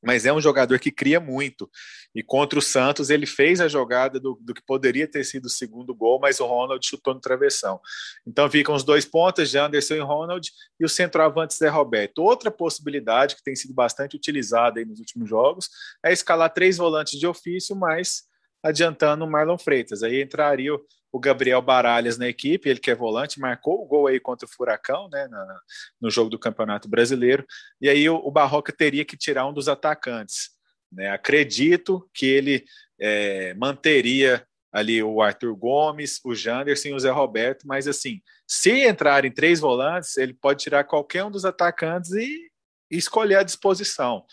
mas 0.00 0.24
é 0.24 0.32
um 0.32 0.40
jogador 0.40 0.78
que 0.78 0.92
cria 0.92 1.18
muito. 1.18 1.68
E 2.14 2.22
contra 2.22 2.56
o 2.56 2.62
Santos, 2.62 3.10
ele 3.10 3.26
fez 3.26 3.60
a 3.60 3.66
jogada 3.66 4.20
do, 4.20 4.38
do, 4.40 4.54
que 4.54 4.62
poderia 4.64 5.08
ter 5.08 5.24
sido 5.24 5.46
o 5.46 5.50
segundo 5.50 5.92
gol, 5.92 6.20
mas 6.20 6.38
o 6.38 6.46
Ronald 6.46 6.86
chutou 6.86 7.14
no 7.14 7.20
travessão. 7.20 7.80
Então 8.24 8.48
ficam 8.48 8.76
os 8.76 8.84
dois 8.84 9.04
pontas, 9.04 9.50
Janderson 9.50 9.94
e 9.94 10.00
Ronald, 10.00 10.48
e 10.78 10.84
o 10.84 10.88
centroavante 10.88 11.56
Zé 11.56 11.68
Roberto. 11.68 12.22
Outra 12.22 12.48
possibilidade 12.48 13.34
que 13.34 13.42
tem 13.42 13.56
sido 13.56 13.74
bastante 13.74 14.14
utilizada 14.14 14.84
nos 14.84 15.00
últimos 15.00 15.28
jogos 15.28 15.68
é 16.04 16.12
escalar 16.12 16.54
três 16.54 16.76
volantes 16.76 17.18
de 17.18 17.26
ofício, 17.26 17.74
mas 17.74 18.27
adiantando 18.62 19.24
o 19.24 19.30
Marlon 19.30 19.58
Freitas. 19.58 20.02
Aí 20.02 20.22
entraria 20.22 20.74
o, 21.12 21.18
Gabriel 21.18 21.62
Baralhas 21.62 22.18
na 22.18 22.28
equipe, 22.28 22.68
ele 22.68 22.80
que 22.80 22.90
é 22.90 22.94
volante, 22.94 23.40
marcou 23.40 23.82
o 23.82 23.86
gol 23.86 24.06
aí 24.06 24.20
contra 24.20 24.46
o 24.46 24.50
Furacão, 24.50 25.08
né, 25.10 25.26
na, 25.28 25.60
no 26.00 26.10
jogo 26.10 26.30
do 26.30 26.38
Campeonato 26.38 26.88
Brasileiro, 26.88 27.46
e 27.80 27.88
aí 27.88 28.08
o, 28.08 28.16
o 28.16 28.30
Barroca 28.30 28.72
teria 28.72 29.04
que 29.04 29.16
tirar 29.16 29.46
um 29.46 29.52
dos 29.52 29.68
atacantes. 29.68 30.50
Né? 30.92 31.10
Acredito 31.10 32.08
que 32.14 32.26
ele 32.26 32.64
é, 33.00 33.54
manteria 33.54 34.46
ali 34.72 35.02
o 35.02 35.22
Arthur 35.22 35.56
Gomes, 35.56 36.20
o 36.24 36.34
Janderson 36.34 36.88
e 36.88 36.94
o 36.94 37.00
Zé 37.00 37.10
Roberto, 37.10 37.66
mas 37.66 37.88
assim, 37.88 38.20
se 38.46 38.86
entrarem 38.86 39.32
três 39.32 39.60
volantes, 39.60 40.16
ele 40.16 40.34
pode 40.34 40.62
tirar 40.62 40.84
qualquer 40.84 41.24
um 41.24 41.30
dos 41.30 41.44
atacantes 41.44 42.12
e, 42.12 42.50
e 42.90 42.96
escolher 42.96 43.36
a 43.36 43.42
disposição. 43.42 44.24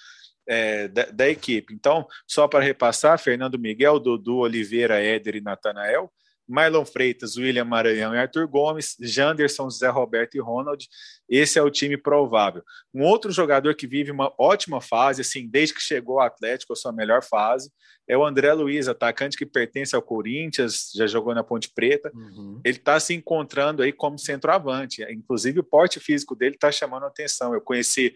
É, 0.48 0.88
da, 0.88 1.06
da, 1.06 1.30
equipe. 1.30 1.74
Então, 1.74 2.08
só 2.28 2.48
para 2.48 2.64
repassar, 2.64 3.18
Fernando 3.18 3.58
Miguel, 3.58 4.00
Dudu, 4.00 4.38
Oliveira, 4.38 5.02
Éder 5.02 5.38
e 5.38 5.42
Natanael, 5.42 6.12
Marlon 6.48 6.86
Freitas, 6.86 7.38
William 7.38 7.66
Maranhão 7.66 8.14
e 8.14 8.18
Arthur 8.20 8.48
Gomes, 8.48 8.96
Janderson, 9.00 9.70
Zé 9.70 9.90
Roberto 9.90 10.36
e 10.36 10.40
Ronald. 10.40 10.88
Esse 11.28 11.58
é 11.58 11.62
o 11.62 11.72
time 11.72 11.98
provável. 11.98 12.64
Um 12.94 13.04
outro 13.04 13.32
jogador 13.32 13.76
que 13.76 13.88
vive 13.88 14.12
uma 14.12 14.32
ótima 14.38 14.80
fase, 14.80 15.22
assim, 15.22 15.48
desde 15.48 15.74
que 15.74 15.82
chegou 15.82 16.20
ao 16.20 16.28
Atlético, 16.28 16.74
a 16.74 16.76
sua 16.76 16.92
melhor 16.92 17.24
fase, 17.24 17.72
é 18.08 18.16
o 18.16 18.24
André 18.24 18.54
Luiz, 18.54 18.88
atacante 18.88 19.36
que 19.36 19.48
pertence 19.48 19.96
ao 19.96 20.02
Corinthians, 20.02 20.92
já 20.96 21.08
jogou 21.08 21.34
na 21.34 21.44
Ponte 21.44 21.72
Preta. 21.74 22.12
Uhum. 22.14 22.62
Ele 22.64 22.78
está 22.78 23.00
se 23.00 23.16
encontrando 23.16 23.82
aí 23.82 23.92
como 23.92 24.20
centroavante. 24.20 25.02
Inclusive, 25.10 25.60
o 25.60 25.64
porte 25.64 26.00
físico 26.00 26.36
dele 26.36 26.54
está 26.54 26.72
chamando 26.72 27.08
atenção. 27.08 27.56
Eu 27.56 27.62
conheci 27.62 28.14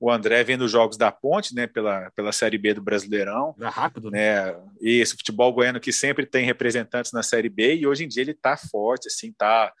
o 0.00 0.10
André 0.10 0.44
vendo 0.44 0.68
jogos 0.68 0.96
da 0.96 1.10
Ponte, 1.10 1.54
né, 1.54 1.66
pela, 1.66 2.10
pela 2.12 2.32
Série 2.32 2.58
B 2.58 2.74
do 2.74 2.82
Brasileirão. 2.82 3.54
É 3.60 3.66
rápido, 3.66 4.10
né? 4.10 4.52
né? 4.52 4.60
Isso, 4.80 5.16
futebol 5.16 5.52
goiano 5.52 5.80
que 5.80 5.92
sempre 5.92 6.24
tem 6.24 6.44
representantes 6.44 7.12
na 7.12 7.22
Série 7.22 7.48
B 7.48 7.76
e 7.76 7.86
hoje 7.86 8.04
em 8.04 8.08
dia 8.08 8.22
ele 8.22 8.34
tá 8.34 8.56
forte, 8.56 9.08
assim, 9.08 9.32
tá, 9.32 9.72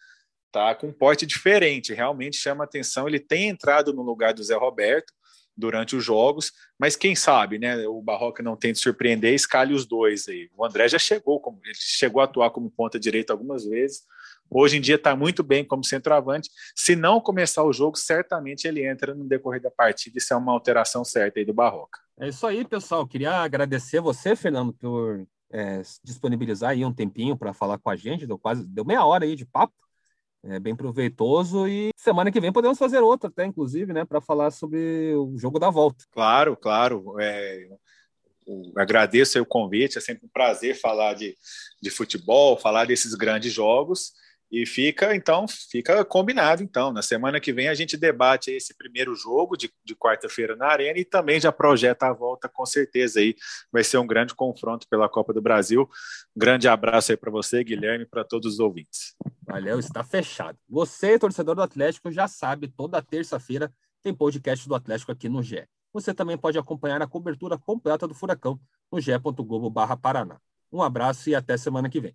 tá 0.50 0.74
com 0.74 0.88
um 0.88 0.92
porte 0.92 1.24
diferente, 1.24 1.94
realmente 1.94 2.36
chama 2.36 2.64
atenção. 2.64 3.06
Ele 3.06 3.20
tem 3.20 3.48
entrado 3.48 3.92
no 3.92 4.02
lugar 4.02 4.34
do 4.34 4.42
Zé 4.42 4.56
Roberto 4.56 5.12
durante 5.56 5.96
os 5.96 6.04
jogos, 6.04 6.52
mas 6.78 6.96
quem 6.96 7.16
sabe, 7.16 7.58
né? 7.58 7.86
O 7.88 8.00
Barroca 8.00 8.42
não 8.42 8.56
tem 8.56 8.72
de 8.72 8.78
surpreender, 8.78 9.34
escale 9.34 9.74
os 9.74 9.84
dois 9.86 10.28
aí. 10.28 10.48
O 10.56 10.64
André 10.64 10.88
já 10.88 10.98
chegou, 10.98 11.40
como 11.40 11.60
ele 11.64 11.74
chegou 11.74 12.20
a 12.20 12.24
atuar 12.24 12.50
como 12.50 12.70
ponta 12.70 12.98
direita 12.98 13.32
algumas 13.32 13.64
vezes. 13.64 14.02
Hoje 14.50 14.78
em 14.78 14.80
dia 14.80 14.94
está 14.94 15.14
muito 15.14 15.42
bem 15.42 15.64
como 15.64 15.84
centroavante. 15.84 16.50
Se 16.74 16.96
não 16.96 17.20
começar 17.20 17.64
o 17.64 17.72
jogo, 17.72 17.96
certamente 17.96 18.66
ele 18.66 18.86
entra 18.86 19.14
no 19.14 19.24
decorrer 19.24 19.60
da 19.60 19.70
partida. 19.70 20.18
Isso 20.18 20.32
é 20.32 20.36
uma 20.36 20.52
alteração 20.52 21.04
certa 21.04 21.38
aí 21.38 21.44
do 21.44 21.52
Barroca. 21.52 21.98
É 22.18 22.28
isso 22.28 22.46
aí, 22.46 22.64
pessoal. 22.64 23.06
Queria 23.06 23.32
agradecer 23.32 24.00
você, 24.00 24.34
Fernando, 24.34 24.72
por 24.72 25.26
é, 25.50 25.82
disponibilizar 26.02 26.70
aí 26.70 26.84
um 26.84 26.92
tempinho 26.92 27.36
para 27.36 27.52
falar 27.52 27.78
com 27.78 27.90
a 27.90 27.96
gente. 27.96 28.26
Deu 28.26 28.38
quase 28.38 28.66
deu 28.66 28.84
meia 28.84 29.04
hora 29.04 29.24
aí 29.24 29.36
de 29.36 29.44
papo. 29.44 29.74
É 30.44 30.58
bem 30.60 30.74
proveitoso 30.74 31.66
e 31.66 31.90
semana 31.96 32.30
que 32.30 32.40
vem 32.40 32.52
podemos 32.52 32.78
fazer 32.78 33.00
outra, 33.00 33.28
até 33.28 33.44
inclusive, 33.44 33.92
né, 33.92 34.04
para 34.04 34.20
falar 34.20 34.52
sobre 34.52 35.12
o 35.16 35.36
jogo 35.36 35.58
da 35.58 35.68
volta. 35.68 36.04
Claro, 36.12 36.56
claro. 36.56 37.16
É, 37.20 37.68
agradeço 38.76 39.40
o 39.40 39.46
convite, 39.46 39.98
é 39.98 40.00
sempre 40.00 40.26
um 40.26 40.28
prazer 40.28 40.80
falar 40.80 41.14
de, 41.14 41.36
de 41.82 41.90
futebol, 41.90 42.56
falar 42.56 42.86
desses 42.86 43.14
grandes 43.14 43.52
jogos. 43.52 44.12
E 44.50 44.64
fica, 44.64 45.14
então, 45.14 45.46
fica 45.46 46.02
combinado, 46.04 46.62
então. 46.62 46.90
Na 46.90 47.02
semana 47.02 47.38
que 47.38 47.52
vem 47.52 47.68
a 47.68 47.74
gente 47.74 47.96
debate 47.96 48.50
esse 48.50 48.74
primeiro 48.76 49.14
jogo 49.14 49.56
de, 49.56 49.70
de 49.84 49.94
quarta-feira 49.94 50.56
na 50.56 50.66
Arena 50.66 50.98
e 50.98 51.04
também 51.04 51.38
já 51.38 51.52
projeta 51.52 52.06
a 52.06 52.12
volta, 52.12 52.48
com 52.48 52.64
certeza. 52.64 53.20
Aí 53.20 53.34
vai 53.70 53.84
ser 53.84 53.98
um 53.98 54.06
grande 54.06 54.34
confronto 54.34 54.86
pela 54.88 55.08
Copa 55.08 55.34
do 55.34 55.42
Brasil. 55.42 55.82
Um 56.34 56.40
grande 56.40 56.66
abraço 56.66 57.12
aí 57.12 57.16
para 57.16 57.30
você, 57.30 57.62
Guilherme, 57.62 58.06
para 58.06 58.24
todos 58.24 58.54
os 58.54 58.58
ouvintes. 58.58 59.14
Valeu, 59.42 59.78
está 59.78 60.02
fechado. 60.02 60.58
Você, 60.68 61.18
torcedor 61.18 61.54
do 61.54 61.62
Atlético, 61.62 62.10
já 62.10 62.26
sabe, 62.26 62.68
toda 62.68 63.02
terça-feira 63.02 63.70
tem 64.02 64.14
podcast 64.14 64.66
do 64.66 64.74
Atlético 64.74 65.12
aqui 65.12 65.28
no 65.28 65.42
GE. 65.42 65.66
Você 65.92 66.14
também 66.14 66.38
pode 66.38 66.58
acompanhar 66.58 67.02
a 67.02 67.06
cobertura 67.06 67.58
completa 67.58 68.06
do 68.06 68.14
Furacão 68.14 68.58
no 68.90 69.00
ge.globo.paraná. 69.00 70.40
Um 70.70 70.82
abraço 70.82 71.28
e 71.28 71.34
até 71.34 71.56
semana 71.56 71.88
que 71.88 72.00
vem. 72.00 72.14